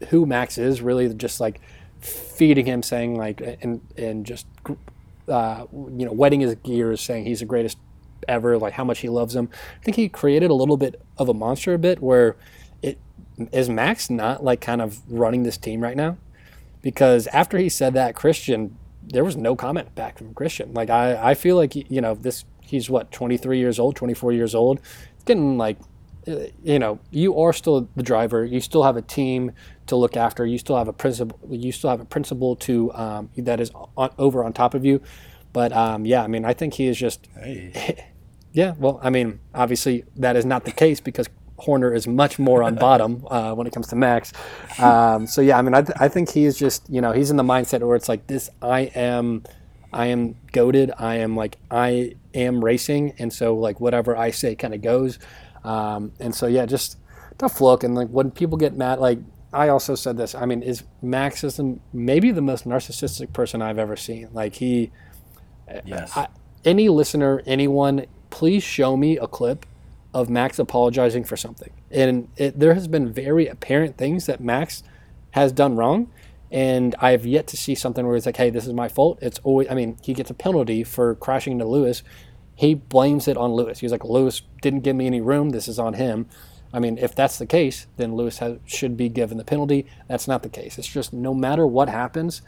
[0.10, 1.60] who Max is really just like
[2.02, 4.48] feeding him saying like and and just
[5.28, 7.78] uh, you know wetting his gears saying he's the greatest
[8.28, 9.50] ever like how much he loves him.
[9.80, 12.36] I think he created a little bit of a monster a bit where
[12.82, 13.00] it
[13.52, 16.18] is Max not like kind of running this team right now?
[16.82, 20.74] Because after he said that Christian there was no comment back from Christian.
[20.74, 24.56] Like I I feel like you know this he's what 23 years old 24 years
[24.56, 24.80] old?
[25.26, 25.78] Getting like
[26.28, 28.46] uh, you know, you are still the driver.
[28.46, 29.52] You still have a team
[29.92, 30.46] to look after.
[30.46, 31.40] You still have a principal.
[31.50, 35.02] You still have a principal to um, that is on, over on top of you.
[35.54, 38.08] But um, yeah, I mean, I think he is just Hey.
[38.54, 38.74] yeah.
[38.78, 41.28] Well, I mean, obviously that is not the case because
[41.58, 44.34] Horner is much more on bottom uh, when it comes to Max.
[44.80, 47.30] Um, so yeah, I mean, I, th- I think he is just you know he's
[47.30, 48.50] in the mindset where it's like this.
[48.62, 49.44] I am.
[49.94, 50.92] I am goaded.
[50.98, 55.20] I am like I am racing, and so like whatever I say kind of goes.
[55.64, 56.98] Um, and so yeah, just
[57.38, 57.84] tough look.
[57.84, 59.20] And like when people get mad, like
[59.54, 60.34] I also said this.
[60.34, 64.30] I mean, is Max is the, maybe the most narcissistic person I've ever seen.
[64.32, 64.92] Like he,
[65.86, 66.16] Yes.
[66.16, 66.28] I,
[66.66, 69.66] any listener, anyone, please show me a clip
[70.14, 71.72] of Max apologizing for something.
[71.90, 74.84] And it, there has been very apparent things that Max
[75.32, 76.12] has done wrong.
[76.52, 79.20] And I have yet to see something where he's like, hey, this is my fault.
[79.22, 82.04] It's always, I mean, he gets a penalty for crashing into Lewis.
[82.56, 83.80] He blames it on Lewis.
[83.80, 85.52] He's like, Lewis didn't give me any room.
[85.52, 86.28] This is on him.
[86.74, 89.86] I mean, if that's the case, then Lewis has, should be given the penalty.
[90.08, 90.78] That's not the case.
[90.78, 92.42] It's just no matter what happens,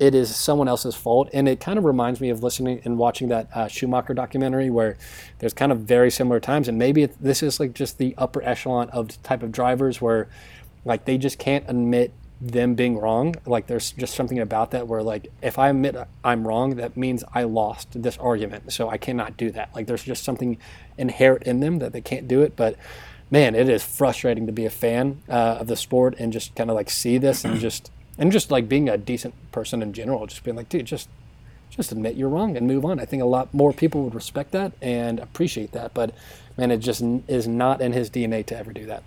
[0.00, 1.28] it is someone else's fault.
[1.32, 4.96] And it kind of reminds me of listening and watching that uh, Schumacher documentary where
[5.38, 6.68] there's kind of very similar times.
[6.68, 10.28] And maybe it, this is like just the upper echelon of type of drivers where
[10.84, 13.34] like they just can't admit them being wrong.
[13.44, 15.94] Like there's just something about that where like if I admit
[16.24, 18.72] I'm wrong, that means I lost this argument.
[18.72, 19.74] So I cannot do that.
[19.74, 20.56] Like there's just something
[20.96, 22.56] inherent in them that they can't do it.
[22.56, 22.76] But
[23.30, 26.70] man, it is frustrating to be a fan uh, of the sport and just kind
[26.70, 30.26] of like see this and just and just like being a decent person in general,
[30.26, 31.08] just being like, dude, just
[31.70, 32.98] just admit you're wrong and move on.
[32.98, 35.94] I think a lot more people would respect that and appreciate that.
[35.94, 36.14] But
[36.56, 39.02] man, it just is not in his DNA to ever do that.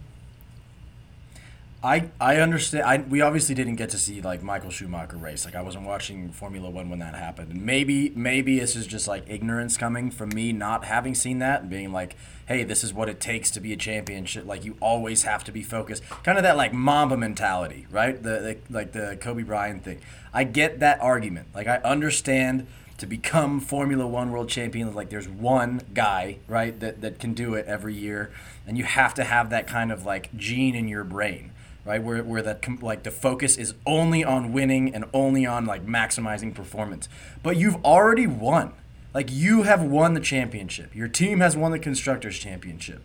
[1.84, 2.86] I I understand.
[2.86, 5.43] I we obviously didn't get to see like Michael Schumacher race.
[5.43, 7.61] Like I wasn't watching Formula One when that happened.
[7.61, 11.69] Maybe maybe this is just like ignorance coming from me not having seen that and
[11.69, 12.15] being like,
[12.47, 14.45] hey, this is what it takes to be a championship.
[14.45, 16.03] Like you always have to be focused.
[16.23, 18.21] Kind of that like Mamba mentality, right?
[18.21, 19.99] The, the like the Kobe Bryant thing.
[20.34, 21.47] I get that argument.
[21.53, 22.65] Like I understand
[22.97, 27.55] to become Formula One world champion, like there's one guy, right, that, that can do
[27.55, 28.31] it every year.
[28.65, 31.51] And you have to have that kind of like gene in your brain
[31.86, 32.01] right?
[32.01, 36.53] Where where that like the focus is only on winning and only on like maximizing
[36.53, 37.09] performance.
[37.41, 38.73] But you've already won.
[39.13, 40.95] Like you have won the championship.
[40.95, 43.01] Your team has won the constructors championship.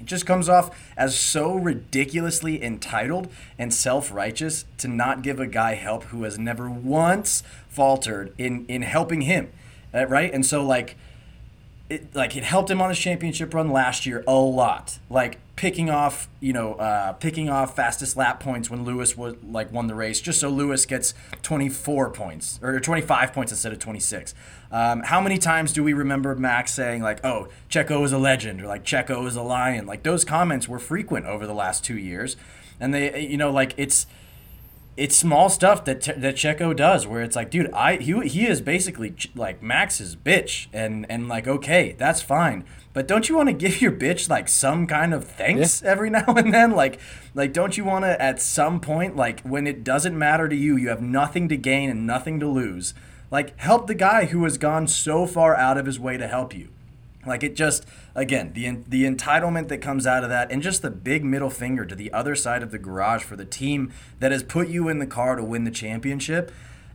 [0.00, 5.74] It just comes off as so ridiculously entitled and self-righteous to not give a guy
[5.74, 9.52] help who has never once faltered in in helping him.
[9.94, 10.32] Uh, right?
[10.32, 10.96] And so like
[11.92, 14.98] it, like it helped him on his championship run last year a lot.
[15.10, 19.70] Like picking off, you know, uh, picking off fastest lap points when Lewis was like
[19.70, 21.12] won the race, just so Lewis gets
[21.42, 24.34] 24 points or 25 points instead of 26.
[24.70, 28.62] Um, how many times do we remember Max saying like, "Oh, Checo is a legend"
[28.62, 29.86] or like "Checo is a lion"?
[29.86, 32.36] Like those comments were frequent over the last two years,
[32.80, 34.06] and they, you know, like it's
[34.96, 38.60] it's small stuff that that Checo does where it's like, dude, I he he is
[38.60, 43.54] basically like Max's bitch, and and like okay, that's fine, but don't you want to
[43.54, 45.90] give your bitch like some kind of thanks yeah.
[45.90, 47.00] every now and then, like
[47.34, 50.76] like don't you want to at some point like when it doesn't matter to you,
[50.76, 52.92] you have nothing to gain and nothing to lose,
[53.30, 56.54] like help the guy who has gone so far out of his way to help
[56.54, 56.68] you.
[57.26, 60.90] Like it just again the the entitlement that comes out of that, and just the
[60.90, 64.42] big middle finger to the other side of the garage for the team that has
[64.42, 66.52] put you in the car to win the championship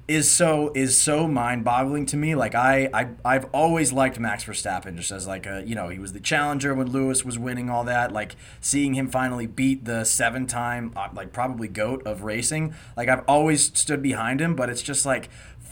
[0.08, 2.34] is so is so mind-boggling to me.
[2.34, 6.00] Like I, I I've always liked Max Verstappen just as like a you know he
[6.00, 8.12] was the challenger when Lewis was winning all that.
[8.12, 12.74] Like seeing him finally beat the seven-time uh, like probably goat of racing.
[12.96, 15.30] Like I've always stood behind him, but it's just like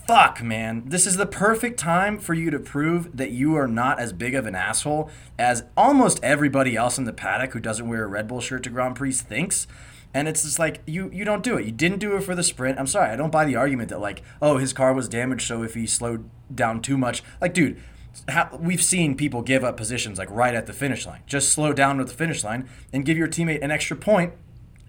[0.08, 4.00] fuck, man, this is the perfect time for you to prove that you are not
[4.00, 8.04] as big of an asshole as almost everybody else in the paddock who doesn't wear
[8.04, 9.68] a Red Bull shirt to Grand Prix thinks.
[10.14, 11.66] And it's just like you you don't do it.
[11.66, 12.80] You didn't do it for the sprint.
[12.80, 15.62] I'm sorry, I don't buy the argument that like, oh, his car was damaged, so
[15.62, 17.82] if he slowed down too much, like, dude,
[18.58, 21.22] we've seen people give up positions like right at the finish line.
[21.26, 24.32] Just slow down at the finish line and give your teammate an extra point,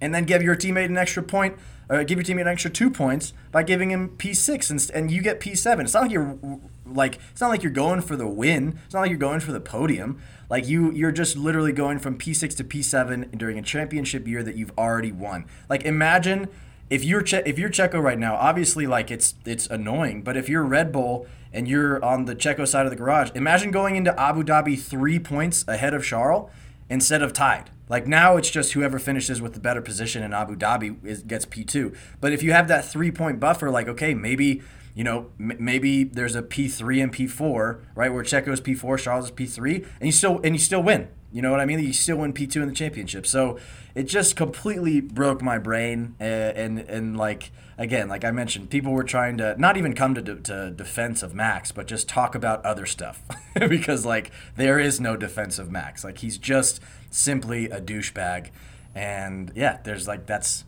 [0.00, 1.56] and then give your teammate an extra point
[1.88, 5.22] uh, give your teammate an extra two points by giving him P6 and, and you
[5.22, 5.80] get P7.
[5.80, 6.38] It's not like you're
[6.84, 8.78] like it's not like you're going for the win.
[8.84, 10.20] It's not like you're going for the podium.
[10.48, 14.56] Like you you're just literally going from P6 to P7 during a championship year that
[14.56, 15.46] you've already won.
[15.68, 16.48] Like imagine
[16.90, 20.48] if you're che- if you're Checo right now, obviously like it's it's annoying, but if
[20.48, 24.18] you're Red Bull and you're on the Checo side of the garage, imagine going into
[24.20, 26.50] Abu Dhabi 3 points ahead of Charles
[26.88, 27.70] instead of tied.
[27.88, 31.46] Like now, it's just whoever finishes with the better position in Abu Dhabi is, gets
[31.46, 31.96] P2.
[32.20, 34.62] But if you have that three point buffer, like, okay, maybe,
[34.94, 38.12] you know, m- maybe there's a P3 and P4, right?
[38.12, 41.08] Where Checo's P4, Charles is P3, and you still and you still win.
[41.32, 41.78] You know what I mean?
[41.80, 43.26] You still win P2 in the championship.
[43.26, 43.58] So
[43.94, 46.14] it just completely broke my brain.
[46.18, 50.14] And, and, and like, again, like I mentioned, people were trying to not even come
[50.14, 53.22] to, de- to defense of Max, but just talk about other stuff.
[53.54, 56.04] because, like, there is no defense of Max.
[56.04, 58.50] Like, he's just simply a douchebag.
[58.94, 60.64] And yeah, there's like, that's.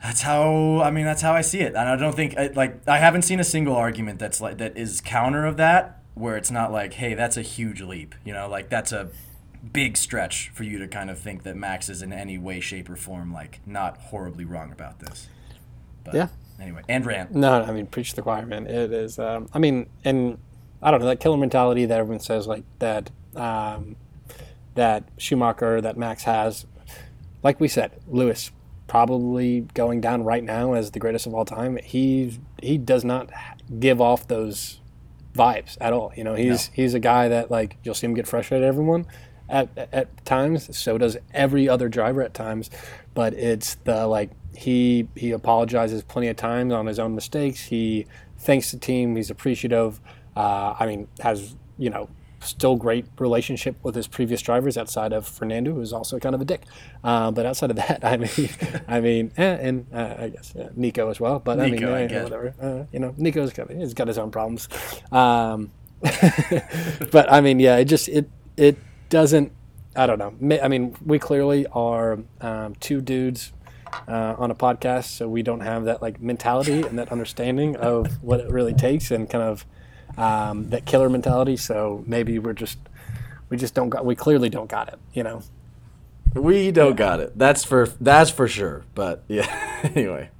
[0.00, 1.04] That's how I mean.
[1.04, 3.74] That's how I see it, and I don't think like I haven't seen a single
[3.74, 7.42] argument that's like that is counter of that, where it's not like, hey, that's a
[7.42, 8.14] huge leap.
[8.24, 9.08] You know, like that's a
[9.72, 12.88] big stretch for you to kind of think that Max is in any way, shape,
[12.88, 15.26] or form like not horribly wrong about this.
[16.10, 16.28] But yeah.
[16.60, 17.34] Anyway, and rant.
[17.34, 18.66] No, I mean, preach the choir, man.
[18.66, 19.18] It is.
[19.18, 20.38] Um, I mean, and
[20.82, 23.10] I don't know that killer mentality that everyone says like that.
[23.36, 23.96] Um,
[24.74, 26.66] that Schumacher, that Max has.
[27.42, 28.50] Like we said, Lewis
[28.86, 31.78] probably going down right now as the greatest of all time.
[31.84, 33.30] He he does not
[33.78, 34.80] give off those
[35.34, 36.12] vibes at all.
[36.16, 36.74] You know, he's no.
[36.74, 39.06] he's a guy that like you'll see him get frustrated at everyone,
[39.48, 40.76] at, at times.
[40.76, 42.70] So does every other driver at times.
[43.14, 47.66] But it's the like he he apologizes plenty of times on his own mistakes.
[47.66, 48.06] He
[48.38, 49.14] thanks the team.
[49.14, 50.00] He's appreciative.
[50.36, 52.08] Uh, I mean, has you know
[52.40, 56.44] still great relationship with his previous drivers outside of Fernando, who's also kind of a
[56.44, 56.62] dick.
[57.04, 58.50] Uh, but outside of that, I mean,
[58.88, 61.38] I mean, eh, and uh, I guess uh, Nico as well.
[61.38, 62.54] But I mean, Nico, I eh, whatever.
[62.60, 64.68] Uh, you know, Nico's got he's got his own problems.
[65.12, 68.76] Um, but I mean, yeah, it just it it
[69.08, 69.52] doesn't.
[69.94, 70.60] I don't know.
[70.62, 73.52] I mean, we clearly are um, two dudes
[74.06, 78.22] uh, on a podcast, so we don't have that like mentality and that understanding of
[78.22, 79.66] what it really takes, and kind of
[80.16, 81.56] um, that killer mentality.
[81.56, 82.78] So maybe we're just
[83.48, 84.98] we just don't got we clearly don't got it.
[85.12, 85.42] You know.
[86.34, 87.38] We don't got it.
[87.38, 88.84] That's for that's for sure.
[88.94, 89.46] But yeah.
[89.94, 90.30] anyway,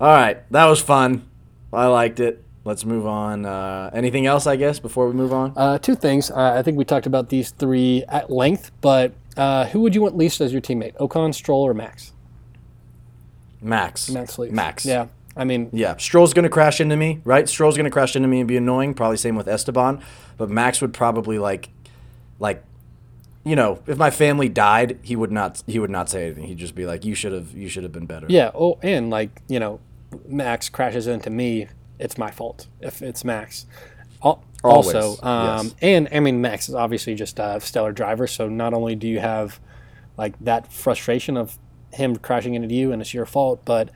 [0.00, 1.28] all right, that was fun.
[1.72, 2.44] I liked it.
[2.64, 3.44] Let's move on.
[3.44, 4.46] Uh, anything else?
[4.46, 5.52] I guess before we move on.
[5.54, 6.30] Uh, two things.
[6.30, 10.00] Uh, I think we talked about these three at length, but uh, who would you
[10.00, 10.96] want least as your teammate?
[10.96, 12.13] Ocon, Stroll, or Max?
[13.64, 14.10] Max.
[14.10, 14.54] Max least.
[14.54, 14.84] Max.
[14.86, 15.06] Yeah.
[15.36, 17.48] I mean, Yeah, Stroll's gonna crash into me, right?
[17.48, 18.94] Stroll's gonna crash into me and be annoying.
[18.94, 20.00] Probably same with Esteban,
[20.36, 21.70] but Max would probably like,
[22.38, 22.62] like,
[23.44, 25.62] you know, if my family died, he would not.
[25.66, 26.44] He would not say anything.
[26.44, 27.52] He'd just be like, "You should have.
[27.52, 28.52] You should have been better." Yeah.
[28.54, 29.80] Oh, and like you know,
[30.28, 31.66] Max crashes into me.
[31.98, 33.66] It's my fault if it's Max.
[34.24, 35.74] Al- Always, Also, um, yes.
[35.82, 38.26] and I mean, Max is obviously just a stellar driver.
[38.26, 39.60] So not only do you have
[40.16, 41.58] like that frustration of
[41.94, 43.90] him crashing into you and it's your fault, but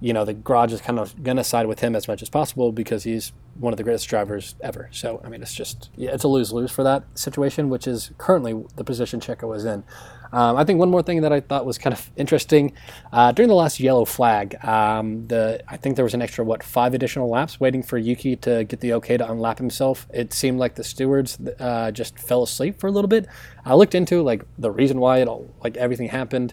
[0.00, 2.70] you know the garage is kind of gonna side with him as much as possible
[2.70, 4.88] because he's one of the greatest drivers ever.
[4.92, 8.12] So I mean, it's just yeah, it's a lose lose for that situation, which is
[8.18, 9.84] currently the position Checo is in.
[10.30, 12.74] Um, I think one more thing that I thought was kind of interesting
[13.12, 16.62] uh, during the last yellow flag, um, the I think there was an extra what
[16.62, 20.06] five additional laps waiting for Yuki to get the okay to unlap himself.
[20.12, 23.26] It seemed like the stewards uh, just fell asleep for a little bit.
[23.64, 26.52] I looked into like the reason why it all like everything happened.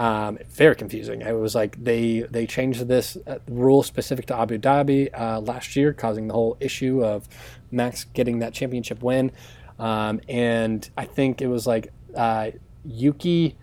[0.00, 1.20] Um, very confusing.
[1.20, 5.76] It was like they they changed this uh, rule specific to Abu Dhabi uh, last
[5.76, 7.28] year, causing the whole issue of
[7.70, 9.30] Max getting that championship win.
[9.78, 13.58] Um, and I think it was like uh, Yuki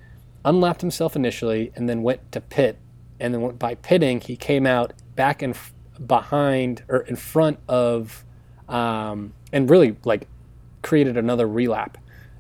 [0.46, 2.78] unlapped himself initially and then went to pit.
[3.20, 5.74] And then by pitting, he came out back and f-
[6.06, 8.24] behind or in front of,
[8.70, 10.28] um, and really like
[10.84, 11.96] created another relap.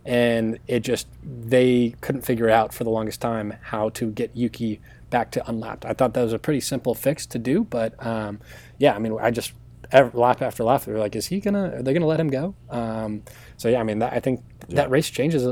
[0.08, 4.80] And it just, they couldn't figure out for the longest time how to get Yuki
[5.10, 5.86] back to unlapped.
[5.86, 8.40] I thought that was a pretty simple fix to do, but um,
[8.78, 9.54] yeah, I mean, I just,
[9.92, 12.30] every, lap after lap, they were like, is he gonna, are they gonna let him
[12.30, 12.56] go?
[12.70, 13.24] Um,
[13.58, 15.46] so yeah, I mean, that, I think that race changes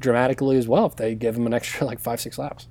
[0.00, 2.66] dramatically as well if they give him an extra like five, six laps.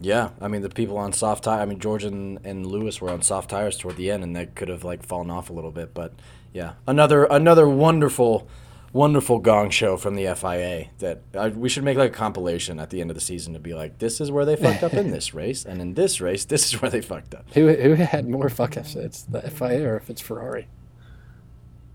[0.00, 1.60] Yeah, I mean the people on soft tire.
[1.60, 4.46] I mean George and, and Lewis were on soft tires toward the end, and they
[4.46, 5.94] could have like fallen off a little bit.
[5.94, 6.12] But
[6.52, 8.48] yeah, another another wonderful,
[8.92, 10.88] wonderful gong show from the FIA.
[10.98, 13.58] That uh, we should make like a compilation at the end of the season to
[13.58, 16.44] be like, this is where they fucked up in this race, and in this race,
[16.44, 17.46] this is where they fucked up.
[17.54, 18.94] Who, who had more fuck ups?
[18.94, 20.68] It's the FIA or if it's Ferrari?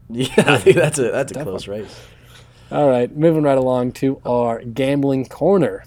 [0.10, 1.94] Yeah, I think that's a that's a close race.
[2.72, 5.84] All right, moving right along to our gambling corner.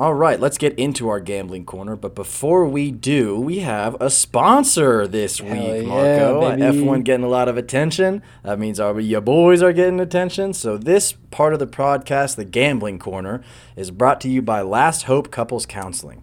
[0.00, 1.96] All right, let's get into our gambling corner.
[1.96, 6.40] But before we do, we have a sponsor this Hell week, Marco.
[6.40, 6.78] Uh, baby.
[6.78, 8.22] F1 getting a lot of attention.
[8.44, 10.52] That means our your boys are getting attention.
[10.52, 13.42] So this part of the podcast, the gambling corner,
[13.74, 16.22] is brought to you by Last Hope Couples Counseling.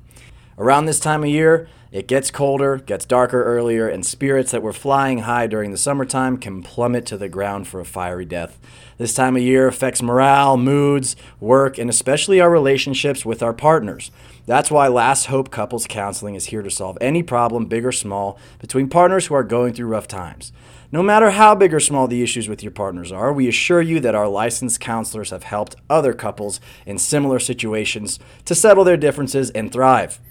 [0.57, 4.71] Around this time of year, it gets colder, gets darker earlier, and spirits that were
[4.71, 8.57] flying high during the summertime can plummet to the ground for a fiery death.
[8.97, 14.11] This time of year affects morale, moods, work, and especially our relationships with our partners.
[14.45, 18.39] That's why Last Hope Couples Counseling is here to solve any problem, big or small,
[18.59, 20.53] between partners who are going through rough times.
[20.89, 23.99] No matter how big or small the issues with your partners are, we assure you
[23.99, 29.49] that our licensed counselors have helped other couples in similar situations to settle their differences
[29.51, 30.21] and thrive.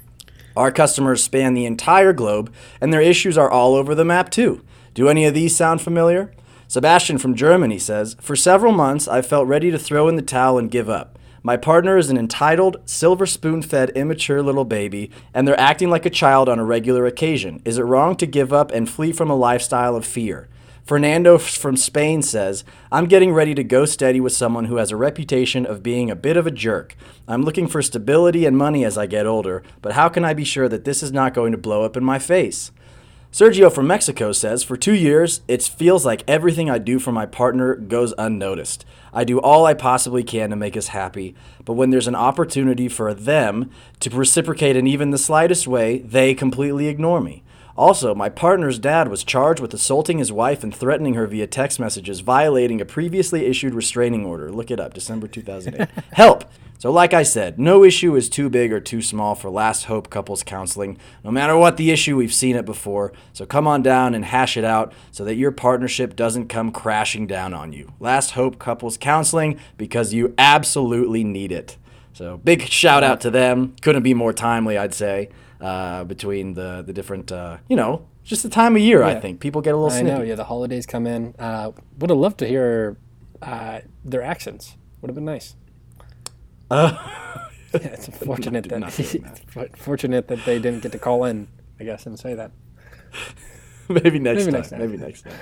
[0.56, 4.62] Our customers span the entire globe, and their issues are all over the map too.
[4.94, 6.32] Do any of these sound familiar?
[6.68, 10.58] Sebastian from Germany says For several months, I felt ready to throw in the towel
[10.58, 11.18] and give up.
[11.42, 16.06] My partner is an entitled, silver spoon fed, immature little baby, and they're acting like
[16.06, 17.60] a child on a regular occasion.
[17.66, 20.48] Is it wrong to give up and flee from a lifestyle of fear?
[20.84, 22.62] Fernando from Spain says,
[22.92, 26.16] I'm getting ready to go steady with someone who has a reputation of being a
[26.16, 26.94] bit of a jerk.
[27.26, 30.44] I'm looking for stability and money as I get older, but how can I be
[30.44, 32.70] sure that this is not going to blow up in my face?
[33.32, 37.24] Sergio from Mexico says, For two years, it feels like everything I do for my
[37.24, 38.84] partner goes unnoticed.
[39.10, 42.90] I do all I possibly can to make us happy, but when there's an opportunity
[42.90, 43.70] for them
[44.00, 47.42] to reciprocate in even the slightest way, they completely ignore me.
[47.76, 51.80] Also, my partner's dad was charged with assaulting his wife and threatening her via text
[51.80, 54.50] messages, violating a previously issued restraining order.
[54.50, 55.88] Look it up, December 2008.
[56.12, 56.44] Help!
[56.78, 60.10] So, like I said, no issue is too big or too small for Last Hope
[60.10, 60.98] Couples Counseling.
[61.24, 63.12] No matter what the issue, we've seen it before.
[63.32, 67.26] So, come on down and hash it out so that your partnership doesn't come crashing
[67.26, 67.92] down on you.
[68.00, 71.76] Last Hope Couples Counseling because you absolutely need it.
[72.12, 73.74] So, big shout out to them.
[73.80, 75.30] Couldn't be more timely, I'd say,
[75.64, 79.40] uh, between the, the different, uh, you know, just the time of year, I think.
[79.40, 80.18] People get a little I snippy.
[80.18, 80.22] know.
[80.24, 81.34] Yeah, the holidays come in.
[81.38, 82.96] Uh, would have loved to hear
[83.42, 84.76] uh, their accents.
[85.00, 85.56] Would have been nice.
[86.70, 86.96] Uh,
[87.74, 88.92] Yeah, it's unfortunate not
[89.54, 91.48] that fortunate that they didn't get to call in.
[91.80, 92.52] I guess and say that.
[93.88, 94.52] maybe next Maybe time.
[94.52, 94.78] next time.
[94.78, 95.32] Maybe next time.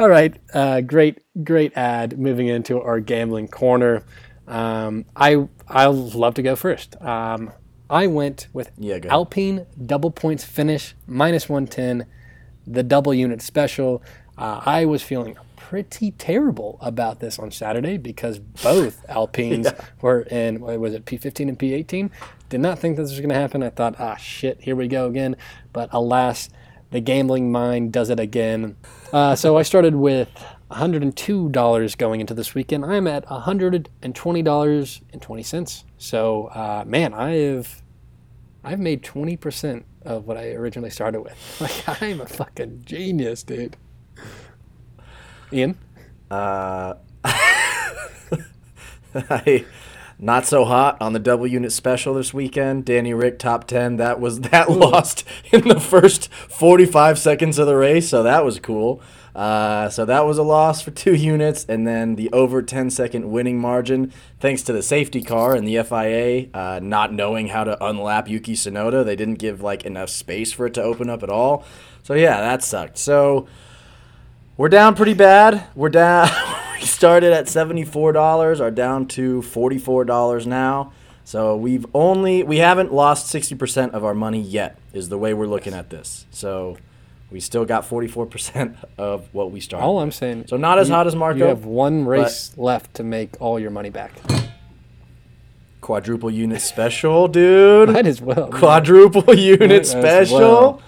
[0.00, 2.18] All right, uh, great, great ad.
[2.18, 4.04] Moving into our gambling corner,
[4.48, 6.96] um, I I love to go first.
[7.02, 7.52] Um,
[7.88, 8.98] I went with Yeah.
[9.08, 12.06] Alpine double points finish minus one ten,
[12.66, 14.02] the double unit special.
[14.36, 19.68] Uh, I was feeling pretty terrible about this on Saturday because both Alpines
[20.00, 22.10] were in what was it P15 and P18.
[22.48, 23.62] Did not think this was going to happen.
[23.62, 25.36] I thought, ah, shit, here we go again.
[25.72, 26.48] But alas,
[26.90, 28.76] the gambling mind does it again.
[29.12, 30.28] Uh, so I started with
[30.70, 32.84] $102 going into this weekend.
[32.84, 35.84] I'm at $120.20.
[35.98, 37.82] So, uh, man, I have
[38.64, 41.36] I've made 20% of what I originally started with.
[41.60, 43.76] Like, I'm a fucking genius, dude.
[45.52, 45.78] Ian?
[46.30, 46.94] Uh,
[49.14, 49.64] I,
[50.18, 52.84] not so hot on the double unit special this weekend.
[52.84, 53.96] Danny Rick top ten.
[53.96, 58.44] That was that lost in the first forty five seconds of the race, so that
[58.44, 59.00] was cool.
[59.36, 63.30] Uh, so that was a loss for two units, and then the over 10 second
[63.30, 64.10] winning margin,
[64.40, 68.54] thanks to the safety car and the FIA uh, not knowing how to unlap Yuki
[68.54, 69.04] Tsunoda.
[69.04, 71.66] They didn't give like enough space for it to open up at all.
[72.02, 72.96] So yeah, that sucked.
[72.96, 73.46] So
[74.56, 75.66] we're down pretty bad.
[75.74, 76.30] We're down.
[76.80, 80.92] we started at seventy-four dollars, are down to forty-four dollars now.
[81.24, 84.78] So we've only we haven't lost sixty percent of our money yet.
[84.94, 86.24] Is the way we're looking at this.
[86.30, 86.78] So
[87.30, 89.84] we still got forty-four percent of what we started.
[89.84, 90.46] All I'm saying.
[90.48, 91.38] So not as you- hot as Marco.
[91.38, 94.12] You have one race left to make all your money back.
[95.80, 97.90] Quadruple unit special, dude.
[97.90, 98.48] Might as well.
[98.50, 98.58] man.
[98.60, 100.38] Quadruple unit Might special.
[100.38, 100.82] well.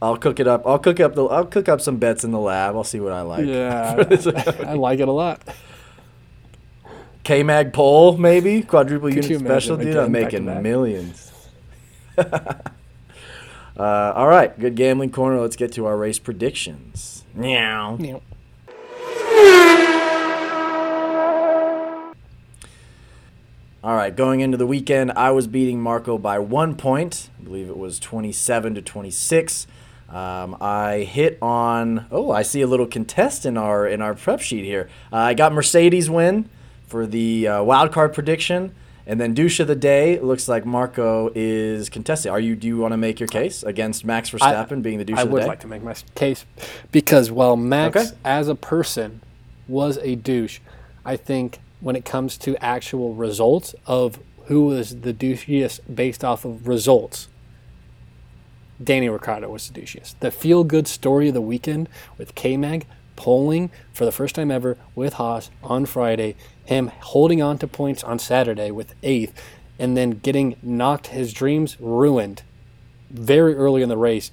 [0.00, 0.66] I'll cook it up.
[0.66, 1.24] I'll cook up the.
[1.26, 2.74] I'll cook up some bets in the lab.
[2.74, 3.46] I'll see what I like.
[3.46, 3.94] Yeah,
[4.66, 5.40] I like it a lot.
[7.22, 9.96] K Mag pole, maybe quadruple Could unit special, dude.
[9.96, 11.30] I'm making millions.
[13.78, 15.40] uh, all right, good gambling corner.
[15.40, 17.24] Let's get to our race predictions.
[17.34, 17.96] Meow.
[17.96, 18.22] Know,
[23.84, 27.30] All right, going into the weekend, I was beating Marco by one point.
[27.40, 29.66] I believe it was 27 to 26.
[30.08, 32.06] Um, I hit on.
[32.12, 34.88] Oh, I see a little contest in our in our prep sheet here.
[35.12, 36.48] Uh, I got Mercedes win
[36.86, 38.72] for the uh, wild card prediction,
[39.06, 40.18] and then douche of the day.
[40.20, 42.30] Looks like Marco is contesting.
[42.30, 42.54] Are you?
[42.56, 45.30] Do you want to make your case against Max Verstappen being the douche I of
[45.30, 45.42] the day?
[45.42, 46.44] I would like to make my case
[46.90, 48.10] because while Max, Okay.
[48.24, 49.20] as a person,
[49.68, 50.60] was a douche,
[51.04, 56.44] I think when it comes to actual results of who was the douchiest based off
[56.44, 57.28] of results,
[58.82, 60.14] Danny Ricciardo was the douchiest.
[60.20, 61.88] The feel good story of the weekend
[62.18, 62.86] with K Mag
[63.16, 68.02] polling for the first time ever with Haas on Friday, him holding on to points
[68.04, 69.40] on Saturday with eighth,
[69.78, 72.42] and then getting knocked his dreams ruined
[73.10, 74.30] very early in the race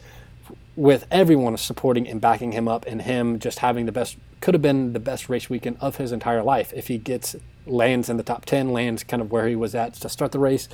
[0.76, 4.62] with everyone supporting and backing him up and him just having the best could have
[4.62, 6.72] been the best race weekend of his entire life.
[6.74, 9.94] If he gets lands in the top 10 lands kind of where he was at
[9.96, 10.70] to start the race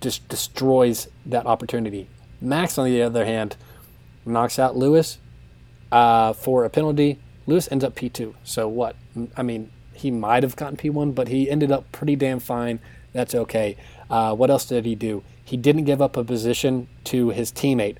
[0.00, 2.08] just destroys that opportunity.
[2.40, 3.56] Max on the other hand
[4.26, 5.18] knocks out lewis
[5.92, 8.96] uh, for a penalty lewis ends up p2 so what
[9.36, 12.80] i mean he might have gotten p1 but he ended up pretty damn fine
[13.12, 13.76] that's okay
[14.10, 17.96] uh, what else did he do he didn't give up a position to his teammate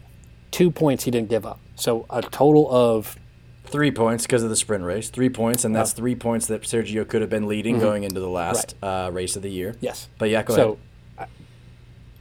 [0.53, 1.59] two points he didn't give up.
[1.75, 3.17] So a total of
[3.65, 5.09] Three points because of the sprint race.
[5.09, 5.97] Three points, and that's Oh.
[5.97, 9.43] three points that Sergio could have been leading going into the last uh, race of
[9.43, 9.77] the year.
[9.81, 10.09] yes.
[10.19, 10.79] But yeah, go so,
[11.17, 11.29] ahead.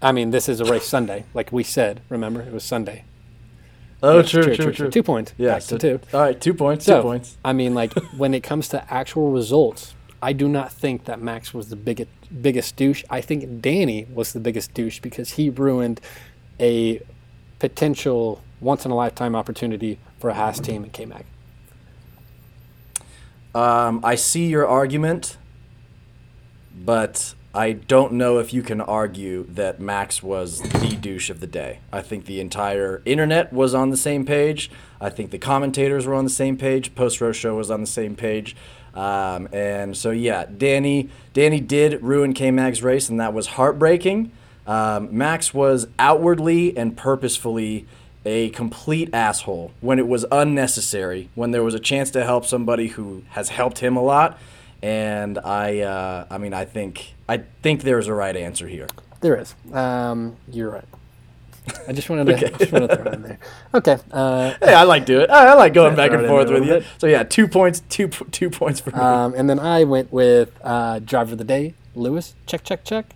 [0.01, 2.01] I I mean, this is a race Sunday, like we said.
[2.09, 3.03] Remember, it was Sunday.
[4.04, 5.34] Oh, Yes, Two points.
[5.38, 5.99] Yeah, so, two.
[6.14, 6.86] All right, two points.
[6.86, 7.38] So, two points.
[7.45, 11.54] I mean, like when it comes to actual results, I do not think that Max
[11.54, 12.10] was the biggest
[12.41, 13.04] biggest douche.
[13.10, 15.99] I think Danny was the biggest douche because he ruined
[16.60, 17.02] a
[17.60, 21.26] potential once in a lifetime opportunity for a Haas team at K Mag.
[23.54, 25.38] Um, I see your argument,
[26.74, 31.47] but I don't know if you can argue that Max was the douche of the
[31.47, 31.80] day.
[31.91, 34.72] I think the entire internet was on the same page.
[35.02, 36.95] I think the commentators were on the same page.
[36.95, 38.56] Post row show was on the same page.
[38.93, 44.32] Um, and so yeah, Danny Danny did ruin K Mag's race, and that was heartbreaking.
[44.66, 47.86] Um, Max was outwardly and purposefully
[48.26, 51.30] a complete asshole when it was unnecessary.
[51.36, 54.39] When there was a chance to help somebody who has helped him a lot,
[54.82, 58.88] and I, uh, I mean, I think I think there's a right answer here.
[59.21, 59.53] There is.
[59.73, 60.86] Um, you're right.
[61.88, 63.39] I just wanted to, just wanted to throw it in there.
[63.75, 63.97] Okay.
[64.11, 65.29] Uh, Hey, I like do it.
[65.29, 66.69] I, I like going back and forth with you.
[66.69, 66.86] bit.
[66.97, 68.97] So yeah, two points, two two points for me.
[68.97, 72.34] um, and then I went with uh, driver of the day, Lewis.
[72.47, 73.13] Check, check, check.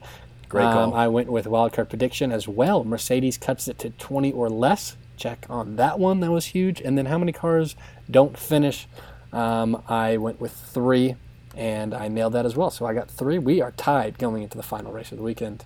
[0.48, 0.90] Great call.
[0.90, 2.84] Um, I went with wildcard prediction as well.
[2.84, 4.96] Mercedes cuts it to 20 or less.
[5.18, 6.20] Check on that one.
[6.20, 6.80] That was huge.
[6.82, 7.76] And then how many cars
[8.10, 8.88] don't finish?
[9.34, 11.16] Um, I went with three,
[11.56, 12.70] and I nailed that as well.
[12.70, 13.38] So I got three.
[13.40, 15.64] We are tied going into the final race of the weekend.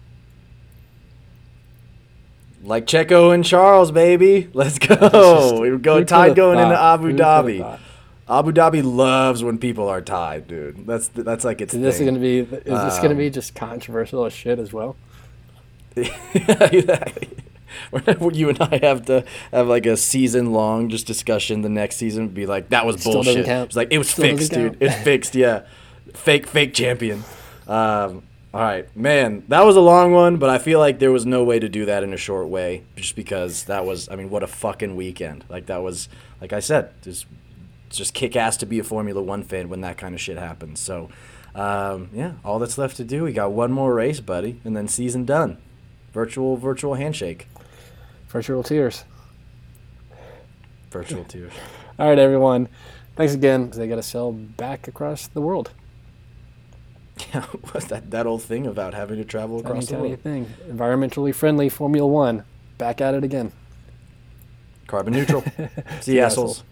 [2.63, 4.49] like Checo and Charles, baby.
[4.53, 4.95] Let's go.
[4.95, 6.79] just- we go tied going into?
[6.79, 7.79] Abu Dhabi.
[8.29, 10.85] Abu Dhabi loves when people are tied, dude.
[10.85, 12.39] That's that's like its Is this going to be?
[12.39, 14.95] Is this going to Um, be just controversial as shit as well?
[18.33, 22.29] you and I have to have like a season long just discussion the next season,
[22.29, 23.47] be like, that was bullshit.
[23.47, 24.77] It's like, it was Still fixed, dude.
[24.81, 25.63] It's fixed, yeah.
[26.13, 27.23] Fake, fake champion.
[27.67, 31.25] Um, all right, man, that was a long one, but I feel like there was
[31.25, 34.31] no way to do that in a short way just because that was, I mean,
[34.31, 35.45] what a fucking weekend.
[35.49, 36.09] Like, that was,
[36.41, 37.27] like I said, just,
[37.89, 40.79] just kick ass to be a Formula One fan when that kind of shit happens.
[40.79, 41.09] So,
[41.53, 44.87] um, yeah, all that's left to do, we got one more race, buddy, and then
[44.87, 45.57] season done.
[46.11, 47.47] Virtual, virtual handshake.
[48.29, 49.03] Virtual tears.
[50.91, 51.53] Virtual tears.
[51.97, 52.67] All right, everyone.
[53.15, 53.65] Thanks again.
[53.65, 55.71] Because they got to sell back across the world.
[57.33, 60.09] Yeah, what's that that old thing about having to travel across the tell you a
[60.11, 60.21] world?
[60.21, 60.45] thing.
[60.69, 62.45] Environmentally friendly Formula One.
[62.77, 63.51] Back at it again.
[64.87, 65.41] Carbon neutral.
[65.41, 65.51] See
[65.99, 66.59] See you you assholes.
[66.59, 66.63] assholes.